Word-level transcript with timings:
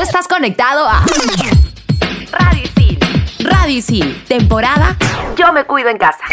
Estás 0.00 0.26
conectado 0.26 0.88
a. 0.88 1.04
Radio 3.40 3.76
Isil, 3.76 4.24
temporada 4.26 4.96
Yo 5.36 5.52
me 5.52 5.64
cuido 5.64 5.90
en 5.90 5.98
casa. 5.98 6.24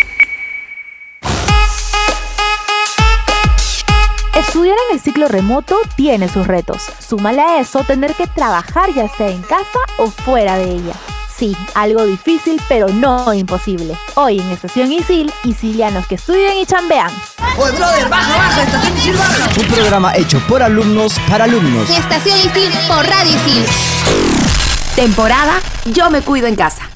Estudiar 4.34 4.78
en 4.88 4.96
el 4.96 5.02
ciclo 5.02 5.28
remoto 5.28 5.78
tiene 5.98 6.30
sus 6.30 6.48
retos. 6.48 6.82
Súmale 7.00 7.42
a 7.42 7.60
eso 7.60 7.84
tener 7.84 8.14
que 8.16 8.28
trabajar 8.28 8.94
ya 8.94 9.10
sea 9.10 9.30
en 9.30 9.42
casa 9.42 9.80
o 9.98 10.08
fuera 10.08 10.56
de 10.58 10.72
ella. 10.72 10.94
Sí, 11.38 11.56
algo 11.76 12.04
difícil, 12.04 12.60
pero 12.68 12.88
no 12.88 13.32
imposible. 13.32 13.96
Hoy 14.16 14.40
en 14.40 14.50
Estación 14.50 14.92
Isil, 14.92 15.32
isilianos 15.44 16.08
que 16.08 16.16
estudian 16.16 16.58
y 16.58 16.66
chambean. 16.66 17.12
¡Oye, 17.60 17.74
brother, 17.74 18.10
baja, 18.10 18.38
baja! 18.38 18.64
¡Estación 18.64 18.98
Isil, 18.98 19.14
baja! 19.14 19.50
Un 19.56 19.68
programa 19.68 20.16
hecho 20.16 20.40
por 20.48 20.64
alumnos 20.64 21.20
para 21.30 21.44
alumnos. 21.44 21.92
Estación 21.92 22.40
Isil 22.40 22.72
por 22.88 23.06
Radio 23.06 23.36
Isil. 23.36 23.64
Temporada 24.96 25.60
Yo 25.94 26.10
me 26.10 26.22
cuido 26.22 26.48
en 26.48 26.56
casa. 26.56 26.90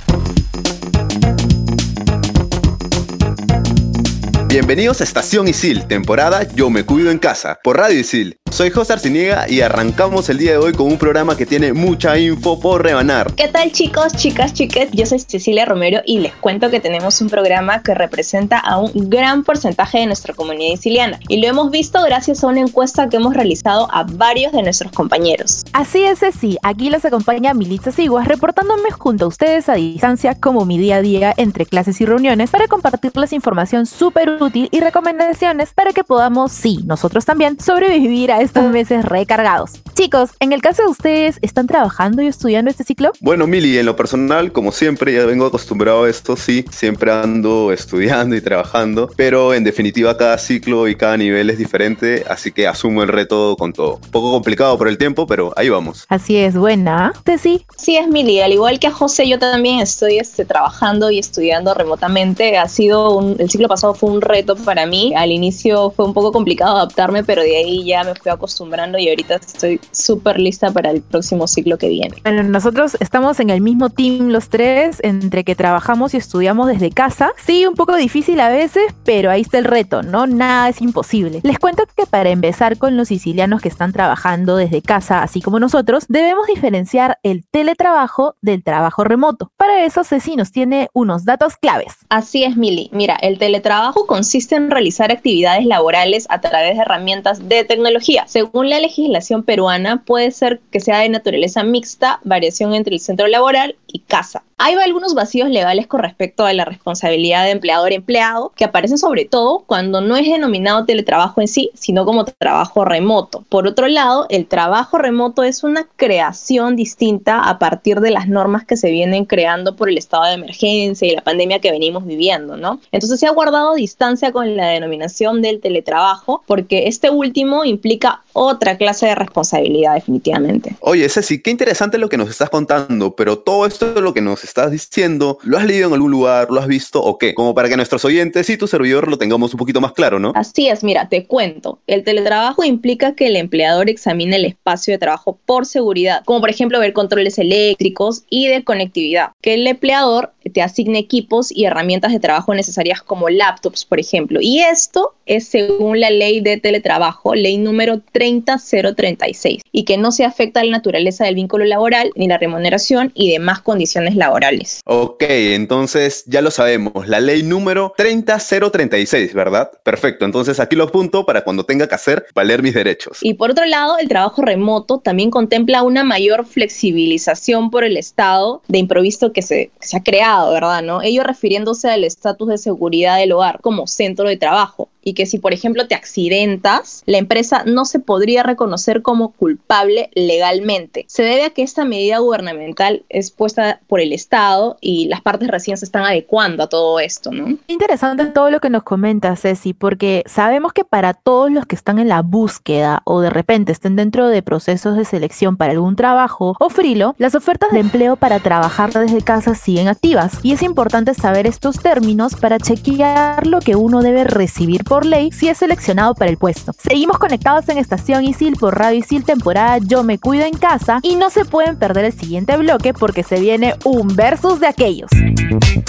Bienvenidos 4.48 5.02
a 5.02 5.04
Estación 5.04 5.48
Isil, 5.50 5.88
temporada 5.88 6.44
Yo 6.56 6.72
me 6.72 6.84
cuido 6.84 7.12
en 7.12 7.20
casa, 7.20 7.60
por 7.64 7.78
Radio 7.78 8.00
Isil. 8.00 8.41
Soy 8.52 8.70
José 8.70 8.92
Arciniega 8.92 9.50
y 9.50 9.62
arrancamos 9.62 10.28
el 10.28 10.38
día 10.38 10.52
de 10.52 10.58
hoy 10.58 10.74
con 10.74 10.88
un 10.88 10.98
programa 10.98 11.38
que 11.38 11.46
tiene 11.46 11.72
mucha 11.72 12.20
info 12.20 12.60
por 12.60 12.84
rebanar. 12.84 13.34
¿Qué 13.34 13.48
tal 13.48 13.72
chicos, 13.72 14.12
chicas, 14.18 14.54
chiques? 14.54 14.90
Yo 14.92 15.06
soy 15.06 15.20
Cecilia 15.20 15.64
Romero 15.64 16.02
y 16.06 16.20
les 16.20 16.34
cuento 16.36 16.70
que 16.70 16.82
tenemos 16.82 17.22
un 17.22 17.30
programa 17.30 17.82
que 17.82 17.94
representa 17.94 18.60
a 18.60 18.78
un 18.78 18.92
gran 19.10 19.46
porcentaje 19.46 20.00
de 20.00 20.08
nuestra 20.08 20.34
comunidad 20.34 20.76
siciliana 20.76 21.18
y 21.30 21.42
lo 21.42 21.48
hemos 21.48 21.72
visto 21.72 22.04
gracias 22.04 22.44
a 22.44 22.48
una 22.48 22.60
encuesta 22.60 23.08
que 23.08 23.16
hemos 23.16 23.34
realizado 23.34 23.88
a 23.90 24.04
varios 24.04 24.52
de 24.52 24.64
nuestros 24.64 24.92
compañeros. 24.92 25.64
Así 25.72 26.04
es, 26.04 26.20
Ceci. 26.20 26.58
Aquí 26.62 26.90
los 26.90 27.06
acompaña 27.06 27.54
Militza 27.54 27.94
Siguas 27.94 28.28
reportándome 28.28 28.92
junto 28.92 29.26
a 29.26 29.28
ustedes 29.30 29.70
a 29.70 29.76
distancia 29.76 30.36
como 30.36 30.66
mi 30.66 30.78
día 30.78 30.98
a 30.98 31.02
día 31.02 31.34
entre 31.38 31.66
clases 31.66 32.02
y 32.02 32.06
reuniones 32.06 32.50
para 32.50 32.68
compartirles 32.68 33.32
información 33.32 33.86
súper 33.86 34.30
útil 34.42 34.68
y 34.72 34.82
recomendaciones 34.82 35.74
para 35.74 35.94
que 35.94 36.04
podamos, 36.04 36.52
sí, 36.52 36.82
nosotros 36.86 37.24
también, 37.24 37.58
sobrevivir 37.58 38.34
a 38.34 38.41
estos 38.42 38.72
meses 38.72 39.06
recargados. 39.06 39.82
Chicos, 39.94 40.32
en 40.40 40.54
el 40.54 40.62
caso 40.62 40.84
de 40.84 40.90
ustedes, 40.90 41.38
¿están 41.42 41.68
trabajando 41.68 42.22
y 42.22 42.28
estudiando 42.28 42.72
este 42.72 42.84
ciclo? 42.84 43.12
Bueno, 43.20 43.48
Mili, 43.48 43.78
en 43.78 43.86
lo 43.86 43.96
personal, 43.96 44.52
como 44.52 44.72
siempre, 44.72 45.14
ya 45.14 45.26
vengo 45.26 45.46
acostumbrado 45.46 46.06
a 46.06 46.10
esto, 46.10 46.36
sí, 46.36 46.66
siempre 46.72 47.12
ando 47.12 47.72
estudiando 47.72 48.36
y 48.36 48.42
trabajando, 48.42 49.10
pero 49.16 49.54
en 49.54 49.64
definitiva 49.64 50.18
cada 50.18 50.38
ciclo 50.38 50.88
y 50.88 50.96
cada 50.96 51.18
nivel 51.18 51.50
es 51.50 51.58
diferente, 51.58 52.24
así 52.30 52.52
que 52.52 52.68
asumo 52.68 53.04
el 53.04 53.10
reto 53.10 53.56
con 53.58 53.74
todo. 53.74 54.00
Un 54.04 54.12
poco 54.12 54.32
complicado 54.32 54.78
por 54.78 54.88
el 54.88 54.98
tiempo, 54.98 55.28
pero 55.28 55.54
ahí 55.56 55.70
vamos. 55.70 56.06
Así 56.10 56.38
es, 56.38 56.56
buena. 56.56 57.14
sí? 57.42 57.66
Sí, 57.78 57.98
es 57.98 58.08
Mili, 58.08 58.42
al 58.42 58.54
igual 58.54 58.80
que 58.80 58.88
a 58.88 58.92
José, 58.92 59.28
yo 59.28 59.40
también 59.40 59.80
estoy 59.80 60.18
este, 60.20 60.46
trabajando 60.46 61.12
y 61.12 61.20
estudiando 61.20 61.74
remotamente. 61.74 62.58
Ha 62.58 62.68
sido 62.68 63.18
un, 63.18 63.36
el 63.40 63.50
ciclo 63.50 63.68
pasado 63.68 63.94
fue 63.94 64.10
un 64.10 64.22
reto 64.22 64.56
para 64.56 64.86
mí. 64.86 65.14
Al 65.16 65.32
inicio 65.32 65.92
fue 65.92 66.06
un 66.06 66.14
poco 66.14 66.32
complicado 66.32 66.78
adaptarme, 66.78 67.24
pero 67.24 67.42
de 67.42 67.58
ahí 67.58 67.86
ya 67.86 68.04
me 68.04 68.16
fui 68.16 68.31
acostumbrando 68.34 68.98
y 68.98 69.10
ahorita 69.10 69.36
estoy 69.36 69.80
súper 69.92 70.40
lista 70.40 70.72
para 70.72 70.92
el 70.92 71.02
próximo 71.02 71.48
ciclo 71.48 71.78
que 71.78 71.90
viene. 71.90 72.18
Bueno, 72.24 72.44
nosotros 72.44 72.98
estamos 73.00 73.40
en 73.40 73.50
el 73.50 73.62
mismo 73.62 73.90
team 73.90 74.30
los 74.30 74.50
tres, 74.50 75.00
entre 75.04 75.44
que 75.44 75.56
trabajamos 75.56 76.14
y 76.14 76.18
estudiamos 76.18 76.68
desde 76.68 76.92
casa. 76.92 77.32
Sí, 77.46 77.66
un 77.66 77.76
poco 77.76 77.96
difícil 77.96 78.40
a 78.40 78.50
veces, 78.50 78.94
pero 79.04 79.32
ahí 79.32 79.42
está 79.42 79.58
el 79.58 79.66
reto, 79.66 80.04
¿no? 80.04 80.28
Nada 80.28 80.70
es 80.70 80.82
imposible. 80.82 81.40
Les 81.44 81.60
cuento 81.60 81.84
que 81.96 82.06
para 82.06 82.30
empezar 82.30 82.78
con 82.78 82.98
los 82.98 83.08
sicilianos 83.10 83.62
que 83.62 83.70
están 83.70 83.92
trabajando 83.92 84.56
desde 84.56 84.82
casa, 84.82 85.24
así 85.24 85.42
como 85.42 85.60
nosotros, 85.60 86.06
debemos 86.08 86.48
diferenciar 86.48 87.20
el 87.24 87.46
teletrabajo 87.50 88.36
del 88.42 88.64
trabajo 88.64 89.04
remoto. 89.04 89.52
Para 89.58 89.86
eso, 89.86 90.04
Ceci 90.04 90.36
nos 90.36 90.52
tiene 90.52 90.90
unos 90.94 91.26
datos 91.26 91.56
claves. 91.58 91.96
Así 92.10 92.44
es, 92.44 92.58
Mili. 92.58 92.90
Mira, 92.94 93.16
el 93.22 93.38
teletrabajo 93.38 94.06
consiste 94.08 94.56
en 94.56 94.72
realizar 94.72 95.12
actividades 95.12 95.66
laborales 95.66 96.28
a 96.30 96.42
través 96.42 96.76
de 96.76 96.82
herramientas 96.82 97.48
de 97.48 97.64
tecnología. 97.64 98.21
Según 98.28 98.70
la 98.70 98.80
legislación 98.80 99.44
peruana, 99.44 100.04
puede 100.04 100.32
ser 100.32 100.62
que 100.72 100.80
sea 100.80 101.00
de 101.00 101.10
naturaleza 101.10 101.64
mixta, 101.64 102.20
variación 102.24 102.74
entre 102.74 102.96
el 102.96 103.00
centro 103.00 103.28
laboral 103.28 103.76
y 103.92 104.00
casa. 104.00 104.44
Hay 104.64 104.76
algunos 104.76 105.16
vacíos 105.16 105.50
legales 105.50 105.88
con 105.88 106.02
respecto 106.02 106.46
a 106.46 106.54
la 106.54 106.66
responsabilidad 106.66 107.46
de 107.46 107.50
empleador-empleado 107.52 108.52
que 108.56 108.64
aparecen 108.64 109.00
sobre 109.00 109.26
todo 109.26 109.64
cuando 109.66 110.02
no 110.02 110.16
es 110.16 110.28
denominado 110.28 110.86
teletrabajo 110.86 111.42
en 111.42 111.48
sí, 111.48 111.72
sino 111.74 112.06
como 112.06 112.26
trabajo 112.26 112.86
remoto. 112.86 113.44
Por 113.50 113.66
otro 113.66 113.88
lado, 113.88 114.28
el 114.30 114.46
trabajo 114.46 115.00
remoto 115.00 115.42
es 115.42 115.64
una 115.64 115.88
creación 115.96 116.76
distinta 116.76 117.50
a 117.50 117.58
partir 117.58 118.02
de 118.02 118.12
las 118.12 118.28
normas 118.28 118.64
que 118.64 118.78
se 118.78 118.92
vienen 118.92 119.26
creando 119.26 119.76
por 119.76 119.90
el 119.90 119.98
estado 119.98 120.26
de 120.26 120.34
emergencia 120.34 121.08
y 121.08 121.16
la 121.16 121.24
pandemia 121.24 121.58
que 121.58 121.72
venimos 121.72 122.06
viviendo, 122.06 122.56
¿no? 122.56 122.80
Entonces 122.92 123.20
se 123.20 123.26
ha 123.26 123.32
guardado 123.32 123.74
distancia 123.74 124.32
con 124.32 124.56
la 124.56 124.68
denominación 124.68 125.42
del 125.42 125.60
teletrabajo 125.60 126.44
porque 126.46 126.88
este 126.88 127.10
último 127.10 127.66
implica 127.66 128.22
otra 128.34 128.78
clase 128.78 129.08
de 129.08 129.16
responsabilidad 129.16 129.96
definitivamente. 129.96 130.76
Oye, 130.82 131.10
Ceci, 131.10 131.42
qué 131.42 131.50
interesante 131.50 131.98
lo 131.98 132.10
que 132.10 132.18
nos 132.18 132.30
estás 132.30 132.52
contando, 132.52 133.16
pero 133.16 133.40
todo 133.40 133.66
esto 133.66 133.81
de 133.86 134.02
lo 134.02 134.14
que 134.14 134.22
nos 134.22 134.44
estás 134.44 134.72
diciendo, 134.72 135.40
¿lo 135.44 135.58
has 135.58 135.66
leído 135.66 135.88
en 135.88 135.94
algún 135.94 136.12
lugar? 136.12 136.50
¿Lo 136.52 136.60
has 136.60 136.68
visto 136.68 137.02
o 137.02 137.18
qué? 137.18 137.34
Como 137.34 137.56
para 137.56 137.68
que 137.68 137.76
nuestros 137.76 138.06
oyentes 138.06 138.50
y 138.50 138.58
tu 138.58 138.68
servidor 138.68 139.08
lo 139.08 139.18
tengamos 139.18 139.54
un 139.54 139.58
poquito 139.58 139.82
más 139.82 139.94
claro, 139.94 140.20
¿no? 140.20 140.32
Así 140.36 140.68
es, 140.68 140.84
mira, 140.84 141.10
te 141.10 141.26
cuento. 141.26 141.80
El 141.88 142.04
teletrabajo 142.04 142.64
implica 142.64 143.16
que 143.16 143.28
el 143.28 143.36
empleador 143.36 143.90
examine 143.90 144.36
el 144.36 144.46
espacio 144.46 144.94
de 144.94 145.00
trabajo 145.00 145.40
por 145.46 145.66
seguridad, 145.66 146.24
como 146.26 146.42
por 146.42 146.50
ejemplo 146.50 146.80
ver 146.80 146.94
controles 146.94 147.40
eléctricos 147.40 148.24
y 148.30 148.48
de 148.48 148.64
conectividad, 148.64 149.32
que 149.42 149.56
el 149.56 149.66
empleador 149.66 150.32
te 150.52 150.62
asigne 150.62 151.00
equipos 151.00 151.52
y 151.52 151.66
herramientas 151.66 152.12
de 152.12 152.20
trabajo 152.20 152.54
necesarias 152.54 153.02
como 153.02 153.30
laptops, 153.30 153.86
por 153.86 154.00
ejemplo. 154.00 154.40
Y 154.42 154.60
esto 154.60 155.14
es 155.26 155.48
según 155.48 156.00
la 156.00 156.10
ley 156.10 156.42
de 156.42 156.58
teletrabajo, 156.58 157.36
ley 157.36 157.58
número 157.58 158.02
30036, 158.12 159.62
y 159.72 159.84
que 159.84 159.98
no 159.98 160.12
se 160.12 160.26
afecta 160.26 160.60
a 160.60 160.64
la 160.64 160.72
naturaleza 160.72 161.26
del 161.26 161.36
vínculo 161.36 161.66
laboral 161.66 162.12
ni 162.16 162.28
la 162.28 162.38
remuneración 162.38 163.12
y 163.16 163.32
demás 163.32 163.62
condiciones 163.62 164.16
laborales. 164.16 164.82
Ok, 164.86 165.24
entonces 165.28 166.24
ya 166.28 166.42
lo 166.42 166.52
sabemos, 166.52 167.08
la 167.08 167.20
ley 167.20 167.44
número 167.44 167.94
30036, 167.98 169.34
¿verdad? 169.34 169.72
Perfecto, 169.84 170.26
entonces 170.26 170.60
aquí 170.60 170.76
lo 170.76 170.86
apunto 170.86 171.26
para 171.26 171.44
cuando 171.44 171.66
tenga 171.66 171.88
que 171.88 171.96
hacer 171.96 172.26
valer 172.34 172.62
mis 172.62 172.74
derechos. 172.74 173.20
Y 173.22 173.36
por 173.36 173.52
otro 173.52 173.66
lado, 173.66 173.98
el 173.98 174.08
trabajo 174.08 174.42
remoto 174.42 175.00
también 175.00 175.32
contempla 175.32 175.84
una 175.84 176.04
mayor 176.04 176.46
flexibilización 176.46 177.72
por 177.72 177.84
el 177.84 177.98
Estado 177.98 178.62
de 178.68 178.80
improviso 178.80 179.32
que 179.32 179.42
se, 179.42 179.72
se 179.80 179.98
ha 179.98 180.04
creado, 180.04 180.41
¿verdad? 180.50 180.82
¿No? 180.82 181.02
Ello 181.02 181.24
refiriéndose 181.24 181.90
al 181.90 182.04
estatus 182.04 182.48
de 182.48 182.58
seguridad 182.58 183.18
del 183.18 183.32
hogar 183.34 183.60
como 183.62 183.88
centro 183.88 184.28
de 184.28 184.38
trabajo 184.38 184.90
y 185.02 185.14
que 185.14 185.26
si, 185.26 185.40
por 185.40 185.54
ejemplo, 185.54 185.88
te 185.88 185.96
accidentas, 185.96 187.04
la 187.06 187.18
empresa 187.18 187.64
no 187.66 187.86
se 187.86 188.00
podría 188.00 188.44
reconocer 188.44 189.02
como 189.02 189.32
culpable 189.32 190.10
legalmente. 190.14 191.06
Se 191.08 191.24
debe 191.24 191.46
a 191.46 191.50
que 191.50 191.64
esta 191.64 191.86
medida 191.86 192.20
gubernamental 192.20 193.04
es 193.10 193.32
puesta 193.32 193.80
por 193.88 194.00
el 194.00 194.14
Estado 194.14 194.78
y 194.82 195.08
las 195.08 195.22
partes 195.22 195.48
recién 195.48 195.78
se 195.78 195.86
están 195.86 196.04
adecuando 196.04 196.64
a 196.64 196.70
todo 196.70 197.00
esto, 197.00 197.32
¿no? 197.32 197.58
Interesante 197.68 198.26
todo 198.28 198.50
lo 198.50 198.60
que 198.60 198.70
nos 198.70 198.84
comenta 198.84 199.36
Ceci, 199.36 199.74
porque 199.74 200.24
sabemos 200.26 200.74
que 200.74 200.86
para 200.86 201.14
todos 201.14 201.52
los 201.52 201.66
que 201.66 201.76
están 201.76 202.00
en 202.00 202.08
la 202.08 202.22
búsqueda 202.22 203.02
o 203.06 203.22
de 203.22 203.30
repente 203.30 203.72
estén 203.72 203.96
dentro 203.96 204.28
de 204.28 204.42
procesos 204.42 204.98
de 204.98 205.06
selección 205.06 205.58
para 205.58 205.72
algún 205.72 205.96
trabajo 205.96 206.56
o 206.60 206.70
frilo, 206.70 207.16
las 207.18 207.36
ofertas 207.36 207.72
de 207.72 207.80
empleo 207.80 208.16
para 208.16 208.40
trabajar 208.40 208.92
desde 208.94 209.22
casa 209.22 209.56
siguen 209.56 209.88
activas 209.88 210.40
y 210.44 210.54
es 210.54 210.62
importante 210.62 211.14
saber 211.14 211.48
estos 211.48 211.80
términos 211.80 212.36
para 212.36 212.60
chequear 212.60 213.48
lo 213.48 213.60
que 213.60 213.76
uno 213.76 214.02
debe 214.02 214.24
recibir 214.24 214.84
por 214.92 215.06
ley 215.06 215.32
si 215.32 215.48
es 215.48 215.58
seleccionado 215.58 216.16
para 216.16 216.30
el 216.30 216.36
puesto. 216.36 216.74
Seguimos 216.78 217.18
conectados 217.18 217.70
en 217.70 217.78
Estación 217.78 218.26
Isil 218.26 218.58
por 218.58 218.78
Radio 218.78 219.00
Isil 219.00 219.24
temporada 219.24 219.78
Yo 219.78 220.04
me 220.04 220.20
cuido 220.20 220.44
en 220.44 220.54
casa 220.54 221.00
y 221.02 221.16
no 221.16 221.30
se 221.30 221.46
pueden 221.46 221.80
perder 221.80 222.04
el 222.04 222.12
siguiente 222.12 222.58
bloque 222.58 222.94
porque 222.94 223.24
se 223.24 223.40
viene 223.40 223.76
un 223.86 224.14
versus 224.18 224.60
de 224.60 224.68
aquellos. 224.68 225.10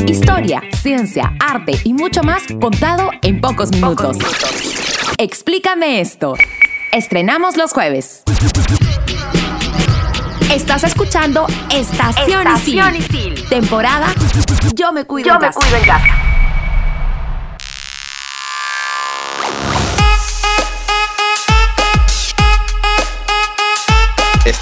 Historia, 0.06 0.62
ciencia, 0.72 1.32
arte 1.40 1.72
y 1.82 1.94
mucho 1.94 2.22
más 2.22 2.44
contado 2.60 3.10
en 3.22 3.40
pocos 3.40 3.72
minutos. 3.72 4.18
Explícame 5.18 6.00
esto. 6.00 6.34
Estrenamos 6.92 7.56
los 7.56 7.72
jueves. 7.72 8.22
Estás 10.54 10.84
escuchando 10.84 11.48
Estación, 11.74 12.46
Isil. 12.94 13.48
Temporada 13.48 14.06
Yo 14.76 14.92
me 14.92 15.04
cuido, 15.06 15.34
en, 15.34 15.40
casa. 15.40 15.58
cuido 15.58 15.76
en 15.76 15.84
casa. 15.86 16.31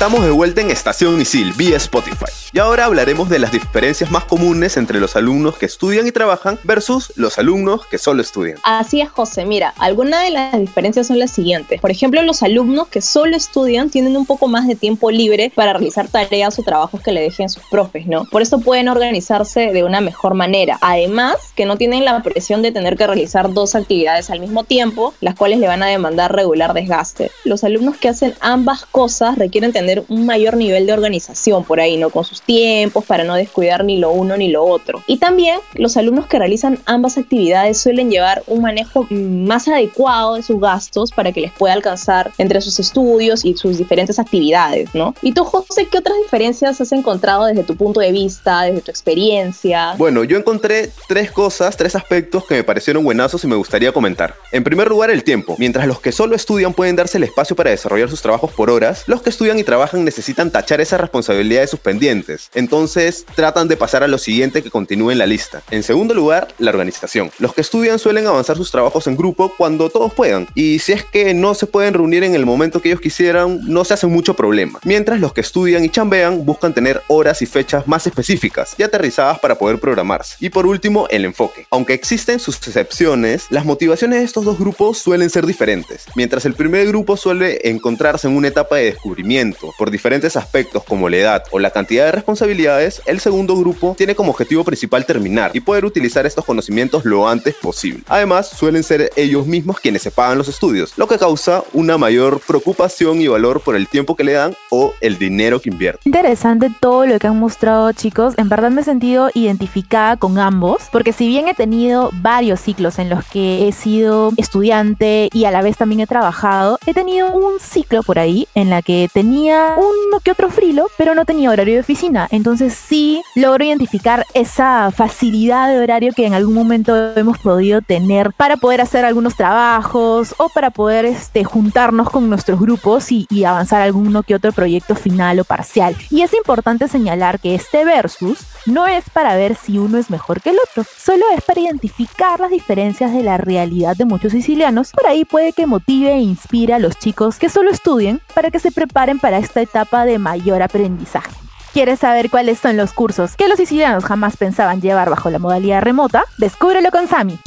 Estamos 0.01 0.25
de 0.25 0.31
vuelta 0.31 0.63
en 0.63 0.71
Estación 0.71 1.21
Isil 1.21 1.53
vía 1.53 1.77
Spotify. 1.77 2.25
Y 2.55 2.59
ahora 2.59 2.87
hablaremos 2.87 3.29
de 3.29 3.39
las 3.39 3.53
diferencias 3.53 4.11
más 4.11 4.25
comunes 4.25 4.79
entre 4.79 4.99
los 4.99 5.15
alumnos 5.15 5.59
que 5.59 5.67
estudian 5.67 6.07
y 6.07 6.11
trabajan 6.11 6.59
versus 6.65 7.13
los 7.17 7.39
alumnos 7.39 7.85
que 7.85 7.99
solo 7.99 8.23
estudian. 8.23 8.57
Así 8.65 9.03
es, 9.03 9.11
José. 9.11 9.45
Mira, 9.45 9.75
algunas 9.77 10.25
de 10.25 10.31
las 10.31 10.59
diferencias 10.59 11.07
son 11.07 11.19
las 11.19 11.31
siguientes. 11.31 11.83
Por 11.83 11.91
ejemplo, 11.91 12.23
los 12.23 12.43
alumnos 12.43 12.89
que 12.89 13.03
solo 13.03 13.37
estudian 13.37 13.91
tienen 13.91 14.17
un 14.17 14.25
poco 14.25 14.49
más 14.49 14.67
de 14.67 14.75
tiempo 14.75 15.11
libre 15.11 15.53
para 15.55 15.75
realizar 15.75 16.09
tareas 16.09 16.59
o 16.59 16.63
trabajos 16.63 17.03
que 17.03 17.13
le 17.13 17.21
dejen 17.21 17.51
sus 17.51 17.63
profes, 17.71 18.07
¿no? 18.07 18.25
Por 18.25 18.41
eso 18.41 18.59
pueden 18.59 18.89
organizarse 18.89 19.71
de 19.71 19.85
una 19.85 20.01
mejor 20.01 20.33
manera. 20.33 20.79
Además, 20.81 21.37
que 21.55 21.67
no 21.67 21.77
tienen 21.77 22.07
la 22.07 22.23
presión 22.23 22.63
de 22.63 22.73
tener 22.73 22.97
que 22.97 23.07
realizar 23.07 23.53
dos 23.53 23.75
actividades 23.75 24.31
al 24.31 24.41
mismo 24.41 24.65
tiempo, 24.65 25.13
las 25.21 25.35
cuales 25.35 25.59
le 25.59 25.69
van 25.69 25.83
a 25.83 25.89
demandar 25.89 26.35
regular 26.35 26.73
desgaste. 26.73 27.31
Los 27.45 27.65
alumnos 27.65 27.99
que 27.99 28.09
hacen 28.09 28.35
ambas 28.41 28.87
cosas 28.87 29.37
requieren 29.37 29.75
tener 29.75 29.90
un 30.09 30.27
mayor 30.27 30.57
nivel 30.57 30.87
de 30.87 30.93
organización 30.93 31.65
por 31.65 31.81
ahí, 31.81 31.97
¿no? 31.97 32.11
Con 32.11 32.25
sus 32.25 32.43
tiempos 32.43 33.05
para 33.05 33.25
no 33.25 33.35
descuidar 33.35 33.85
ni 33.85 33.99
lo 33.99 34.11
uno 34.11 34.37
ni 34.37 34.49
lo 34.49 34.65
otro. 34.65 35.03
Y 35.07 35.19
también 35.19 35.59
los 35.75 35.97
alumnos 35.97 36.27
que 36.27 36.39
realizan 36.39 36.79
ambas 36.87 37.19
actividades 37.19 37.81
suelen 37.81 38.11
llevar 38.11 38.43
un 38.47 38.63
manejo 38.63 39.07
más 39.11 39.69
adecuado 39.69 40.37
de 40.37 40.43
sus 40.43 40.61
gastos 40.61 41.11
para 41.11 41.33
que 41.33 41.41
les 41.41 41.53
pueda 41.53 41.75
alcanzar 41.75 42.33
entre 42.39 42.61
sus 42.61 42.79
estudios 42.79 43.45
y 43.45 43.57
sus 43.57 43.79
diferentes 43.79 44.19
actividades, 44.19 44.95
¿no? 44.95 45.15
Y 45.23 45.33
tú, 45.33 45.45
José, 45.45 45.89
¿qué 45.91 45.99
otras 45.99 46.17
diferencias 46.23 46.81
has 46.81 46.93
encontrado 46.93 47.47
desde 47.47 47.65
tu 47.65 47.77
punto 47.77 48.01
de 48.01 48.13
vista, 48.13 48.63
desde 48.63 48.81
tu 48.81 48.91
experiencia? 48.91 49.95
Bueno, 49.99 50.25
yo 50.25 50.37
encontré 50.37 50.91
tres 51.09 51.31
cosas, 51.31 51.77
tres 51.77 51.95
aspectos 51.97 52.47
que 52.47 52.55
me 52.55 52.65
parecieron 52.65 53.05
buenazos 53.05 53.45
y 53.45 53.47
me 53.47 53.57
gustaría 53.57 53.93
comentar. 53.93 54.35
En 54.53 54.65
primer 54.65 54.89
lugar, 54.89 55.11
el 55.11 55.25
tiempo. 55.25 55.57
Mientras 55.59 55.87
los 55.87 56.01
que 56.01 56.13
solo 56.13 56.37
estudian 56.37 56.73
pueden 56.73 56.97
darse 56.97 57.19
el 57.19 57.25
espacio 57.25 57.57
para 57.57 57.71
desarrollar 57.71 58.09
sus 58.09 58.23
trabajos 58.23 58.53
por 58.53 58.71
horas, 58.71 59.05
los 59.07 59.23
que 59.23 59.31
estudian 59.31 59.59
y 59.59 59.65
trabajan 59.65 59.80
necesitan 59.93 60.51
tachar 60.51 60.81
esa 60.81 60.99
responsabilidad 60.99 61.63
de 61.63 61.67
sus 61.67 61.81
pendientes. 61.81 62.51
Entonces, 62.55 63.25
tratan 63.35 63.69
de 63.69 63.77
pasar 63.77 64.03
a 64.03 64.09
lo 64.09 64.19
siguiente 64.19 64.63
que 64.63 64.71
continúe 64.71 65.11
en 65.11 65.19
la 65.19 65.27
lista. 65.27 65.63
En 65.71 65.83
segundo 65.83 66.15
lugar, 66.15 66.49
la 66.59 66.71
organización. 66.71 67.31
Los 67.39 67.55
que 67.55 67.63
estudian 67.63 67.99
suelen 67.99 68.27
avanzar 68.27 68.57
sus 68.57 68.71
trabajos 68.71 69.07
en 69.07 69.17
grupo 69.17 69.53
cuando 69.57 69.91
todos 69.91 70.13
puedan. 70.13 70.47
Y 70.55 70.79
si 70.81 70.93
es 70.93 71.05
que 71.05 71.35
no 71.35 71.55
se 71.55 71.67
pueden 71.67 71.95
reunir 71.95 72.25
en 72.25 72.35
el 72.35 72.47
momento 72.47 72.81
que 72.81 72.91
ellos 72.91 73.01
quisieran, 73.01 73.61
no 73.65 73.85
se 73.85 73.95
hace 73.95 74.07
mucho 74.07 74.35
problema. 74.35 74.81
Mientras 74.85 75.21
los 75.21 75.33
que 75.33 75.41
estudian 75.41 75.85
y 75.85 75.89
chambean 75.89 76.45
buscan 76.45 76.75
tener 76.75 77.03
horas 77.09 77.43
y 77.43 77.47
fechas 77.47 77.87
más 77.87 78.07
específicas 78.07 78.75
y 78.79 78.83
aterrizadas 78.83 79.39
para 79.39 79.57
poder 79.57 79.81
programarse. 79.81 80.37
Y 80.41 80.51
por 80.51 80.67
último, 80.67 81.07
el 81.11 81.25
enfoque. 81.25 81.67
Aunque 81.71 81.95
existen 81.95 82.39
sus 82.39 82.57
excepciones, 82.57 83.47
las 83.51 83.65
motivaciones 83.65 84.21
de 84.21 84.25
estos 84.25 84.45
dos 84.45 84.59
grupos 84.59 84.99
suelen 84.99 85.31
ser 85.31 85.47
diferentes. 85.47 86.05
Mientras 86.15 86.45
el 86.45 86.55
primer 86.55 86.87
grupo 86.87 87.17
suele 87.17 87.61
encontrarse 87.65 88.29
en 88.29 88.37
una 88.37 88.49
etapa 88.49 88.77
de 88.77 88.85
descubrimiento 88.87 89.70
por 89.79 89.91
diferentes 89.91 90.37
aspectos 90.37 90.85
como 90.85 91.09
la 91.09 91.17
edad 91.17 91.45
o 91.51 91.59
la 91.59 91.71
cantidad 91.71 92.07
de 92.07 92.13
responsabilidades, 92.13 93.03
el 93.07 93.21
segundo 93.21 93.57
grupo 93.57 93.95
tiene 93.97 94.15
como 94.15 94.31
objetivo 94.31 94.65
principal 94.65 95.07
terminar 95.07 95.51
y 95.55 95.61
poder 95.61 95.85
utilizar 95.85 96.27
estos 96.27 96.45
conocimientos 96.45 97.05
lo 97.05 97.29
antes 97.29 97.55
posible. 97.55 98.03
Además, 98.09 98.49
suelen 98.49 98.83
ser 98.83 99.11
ellos 99.17 99.47
mismos 99.47 99.81
quienes 99.81 100.03
se 100.03 100.11
pagan 100.11 100.39
los 100.39 100.49
estudios, 100.49 100.95
lo 100.97 101.09
que 101.09 101.19
causa 101.19 101.63
una 101.73 101.99
mayor 101.99 102.41
preocupación 102.47 103.21
y 103.21 103.29
valor 103.29 103.61
por 103.61 103.77
el 103.77 103.89
tiempo 103.89 104.17
que 104.17 104.25
le 104.25 104.33
dan 104.33 104.55
o 104.71 104.93
el 105.01 105.19
dinero 105.19 105.61
que 105.61 105.71
invierten. 105.71 106.03
Interesante 106.05 106.71
todo 106.81 107.07
lo 107.07 107.19
que 107.19 107.27
han 107.27 107.39
mostrado 107.39 107.93
chicos, 107.93 108.35
en 108.37 108.49
verdad 108.49 108.71
me 108.71 108.81
he 108.81 108.85
sentido 108.85 109.31
identificada 109.35 110.17
con 110.17 110.39
ambos, 110.39 110.83
porque 110.93 111.13
si 111.13 111.29
bien 111.29 111.49
he 111.49 111.55
tenido 111.55 112.11
varios 112.15 112.61
ciclos 112.61 112.99
en 112.99 113.11
los 113.11 113.25
que 113.25 113.69
he 113.69 113.73
sido 113.73 114.33
estudiante 114.37 115.29
y 115.33 115.45
a 115.45 115.51
la 115.51 115.63
vez 115.63 115.77
también 115.77 116.01
he 116.01 116.07
trabajado, 116.07 116.79
he 116.87 116.95
tenido 116.95 117.31
un 117.33 117.61
ciclo 117.61 118.03
por 118.03 118.19
ahí 118.19 118.49
en 118.55 118.71
la 118.71 118.83
que 118.83 119.09
tenía 119.13 119.60
uno 119.77 120.21
que 120.21 120.33
otro 120.33 120.51
frilo, 120.51 120.87
pero 120.97 121.15
no 121.15 121.25
tenía 121.25 121.51
horario 121.51 121.75
de 121.75 121.81
oficina, 121.81 122.29
entonces 122.31 122.75
sí 122.75 123.23
logro 123.35 123.65
identificar 123.65 124.27
esa 124.35 124.91
facilidad 124.91 125.69
de 125.69 125.79
horario 125.79 126.13
que 126.15 126.27
en 126.27 126.35
algún 126.35 126.55
momento 126.55 127.15
hemos 127.17 127.39
podido 127.39 127.81
tener 127.83 128.33
para 128.33 128.57
poder 128.57 128.81
hacer 128.81 129.05
algunos 129.05 129.37
trabajos 129.37 130.35
o 130.39 130.49
para 130.49 130.71
poder 130.71 131.05
este, 131.05 131.45
juntarnos 131.45 132.11
con 132.11 132.29
nuestros 132.29 132.61
grupos 132.61 133.13
y, 133.13 133.27
y 133.31 133.45
avanzar 133.45 133.83
alguno 133.83 134.23
que 134.23 134.35
otro 134.35 134.53
proyecto 134.53 134.95
final 134.95 135.41
o 135.41 135.45
parcial. 135.45 135.97
Y 136.11 136.23
es 136.23 136.35
importante 136.35 136.89
señalar 136.89 137.41
que 137.41 137.55
este 137.55 137.85
versus 137.85 138.39
no 138.67 138.87
es 138.87 139.09
para 139.11 139.37
ver 139.37 139.57
si 139.57 139.79
uno 139.79 139.99
es 139.99 140.11
mejor 140.11 140.41
que 140.41 140.51
el 140.51 140.59
otro, 140.69 140.85
solo 140.97 141.25
es 141.37 141.43
para 141.43 141.61
identificar 141.61 142.41
las 142.41 142.51
diferencias 142.51 143.13
de 143.13 143.23
la 143.23 143.39
realidad 143.39 143.97
de 143.97 144.05
muchos 144.05 144.33
sicilianos. 144.33 144.93
Por 144.93 145.07
ahí 145.07 145.25
puede 145.25 145.53
que 145.53 145.67
motive 145.67 146.13
e 146.13 146.21
inspire 146.21 146.75
a 146.75 146.79
los 146.79 146.97
chicos 146.99 147.39
que 147.39 147.49
solo 147.49 147.71
estudien 147.71 148.21
para 148.35 148.51
que 148.51 148.59
se 148.59 148.71
preparen 148.71 149.19
para 149.19 149.39
esta 149.41 149.61
etapa 149.61 150.05
de 150.05 150.19
mayor 150.19 150.63
aprendizaje. 150.63 151.31
¿Quieres 151.73 152.01
saber 152.01 152.31
cuáles 152.31 152.59
son 152.59 152.77
los 152.77 152.93
cursos 152.93 153.37
que 153.37 153.49
los 153.49 153.57
sicilianos 153.57 154.05
jamás 154.05 154.37
pensaban 154.37 154.81
llevar 154.81 155.09
bajo 155.09 155.31
la 155.31 155.39
modalidad 155.39 155.83
remota? 155.83 156.25
Descúbrelo 156.39 156.91
con 156.91 157.07
Sami. 157.07 157.39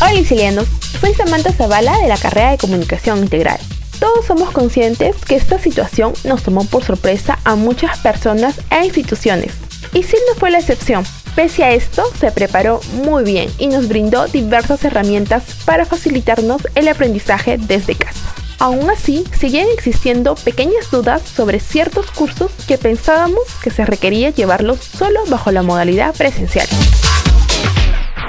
Hola 0.00 0.12
sicilianos, 0.12 0.66
soy 1.00 1.14
Samantha 1.14 1.52
Zavala 1.52 1.98
de 1.98 2.06
la 2.08 2.16
carrera 2.16 2.52
de 2.52 2.58
Comunicación 2.58 3.18
Integral. 3.18 3.58
Todos 3.98 4.26
somos 4.26 4.50
conscientes 4.50 5.16
que 5.24 5.36
esta 5.36 5.58
situación 5.58 6.12
nos 6.24 6.42
tomó 6.42 6.64
por 6.64 6.84
sorpresa 6.84 7.38
a 7.44 7.56
muchas 7.56 7.98
personas 7.98 8.60
e 8.70 8.84
instituciones. 8.84 9.54
Y 9.94 10.02
Sil 10.04 10.20
no 10.28 10.38
fue 10.38 10.50
la 10.50 10.58
excepción. 10.58 11.04
Pese 11.34 11.64
a 11.64 11.72
esto, 11.72 12.04
se 12.20 12.30
preparó 12.30 12.80
muy 13.04 13.24
bien 13.24 13.48
y 13.58 13.66
nos 13.68 13.88
brindó 13.88 14.26
diversas 14.26 14.84
herramientas 14.84 15.42
para 15.64 15.86
facilitarnos 15.86 16.68
el 16.74 16.88
aprendizaje 16.88 17.58
desde 17.58 17.94
casa. 17.94 18.45
Aún 18.58 18.88
así, 18.88 19.24
siguen 19.38 19.66
existiendo 19.74 20.34
pequeñas 20.34 20.90
dudas 20.90 21.22
sobre 21.22 21.60
ciertos 21.60 22.10
cursos 22.10 22.50
que 22.66 22.78
pensábamos 22.78 23.42
que 23.62 23.70
se 23.70 23.84
requería 23.84 24.30
llevarlos 24.30 24.80
solo 24.80 25.20
bajo 25.28 25.52
la 25.52 25.62
modalidad 25.62 26.14
presencial. 26.14 26.66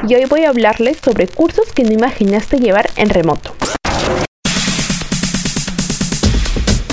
Y 0.08 0.16
hoy 0.16 0.26
voy 0.26 0.44
a 0.44 0.50
hablarles 0.50 0.98
sobre 1.04 1.28
cursos 1.28 1.72
que 1.74 1.84
no 1.84 1.94
imaginaste 1.94 2.58
llevar 2.58 2.90
en 2.98 3.10
remoto. 3.10 3.56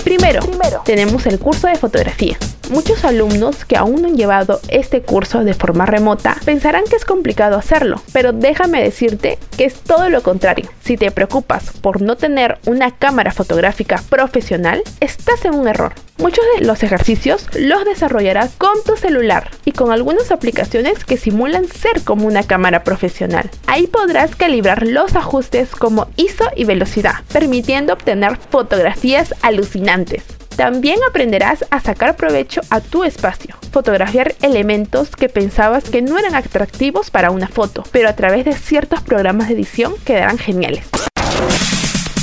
Primero, 0.04 0.40
tenemos 0.84 1.26
el 1.26 1.40
curso 1.40 1.66
de 1.66 1.74
fotografía. 1.74 2.38
Muchos 2.70 3.04
alumnos 3.04 3.64
que 3.64 3.76
aún 3.76 4.00
no 4.02 4.08
han 4.08 4.16
llevado 4.16 4.60
este 4.68 5.02
curso 5.02 5.44
de 5.44 5.52
forma 5.54 5.84
remota 5.84 6.36
pensarán 6.44 6.84
que 6.84 6.96
es 6.96 7.04
complicado 7.04 7.58
hacerlo, 7.58 8.00
pero 8.12 8.32
déjame 8.32 8.82
decirte 8.82 9.38
que 9.56 9.66
es 9.66 9.74
todo 9.74 10.08
lo 10.08 10.22
contrario. 10.22 10.68
Si 10.82 10.96
te 10.96 11.10
preocupas 11.10 11.72
por 11.82 12.00
no 12.00 12.16
tener 12.16 12.58
una 12.66 12.90
cámara 12.90 13.32
fotográfica 13.32 14.02
profesional, 14.08 14.82
estás 15.00 15.44
en 15.44 15.54
un 15.54 15.68
error. 15.68 15.92
Muchos 16.16 16.44
de 16.56 16.64
los 16.64 16.82
ejercicios 16.82 17.48
los 17.54 17.84
desarrollarás 17.84 18.52
con 18.56 18.82
tu 18.84 18.96
celular 18.96 19.50
y 19.64 19.72
con 19.72 19.92
algunas 19.92 20.30
aplicaciones 20.30 21.04
que 21.04 21.18
simulan 21.18 21.66
ser 21.66 22.02
como 22.02 22.26
una 22.26 22.44
cámara 22.44 22.82
profesional. 22.82 23.50
Ahí 23.66 23.88
podrás 23.88 24.36
calibrar 24.36 24.86
los 24.86 25.16
ajustes 25.16 25.70
como 25.70 26.08
ISO 26.16 26.44
y 26.56 26.64
velocidad, 26.64 27.16
permitiendo 27.32 27.92
obtener 27.92 28.36
fotografías 28.36 29.34
alucinantes. 29.42 30.22
También 30.56 31.00
aprenderás 31.08 31.64
a 31.70 31.80
sacar 31.80 32.14
provecho 32.14 32.60
a 32.70 32.80
tu 32.80 33.02
espacio, 33.02 33.56
fotografiar 33.72 34.36
elementos 34.40 35.10
que 35.16 35.28
pensabas 35.28 35.82
que 35.84 36.00
no 36.00 36.16
eran 36.16 36.36
atractivos 36.36 37.10
para 37.10 37.32
una 37.32 37.48
foto, 37.48 37.82
pero 37.90 38.08
a 38.08 38.14
través 38.14 38.44
de 38.44 38.54
ciertos 38.54 39.02
programas 39.02 39.48
de 39.48 39.54
edición 39.54 39.94
quedarán 40.04 40.38
geniales. 40.38 40.86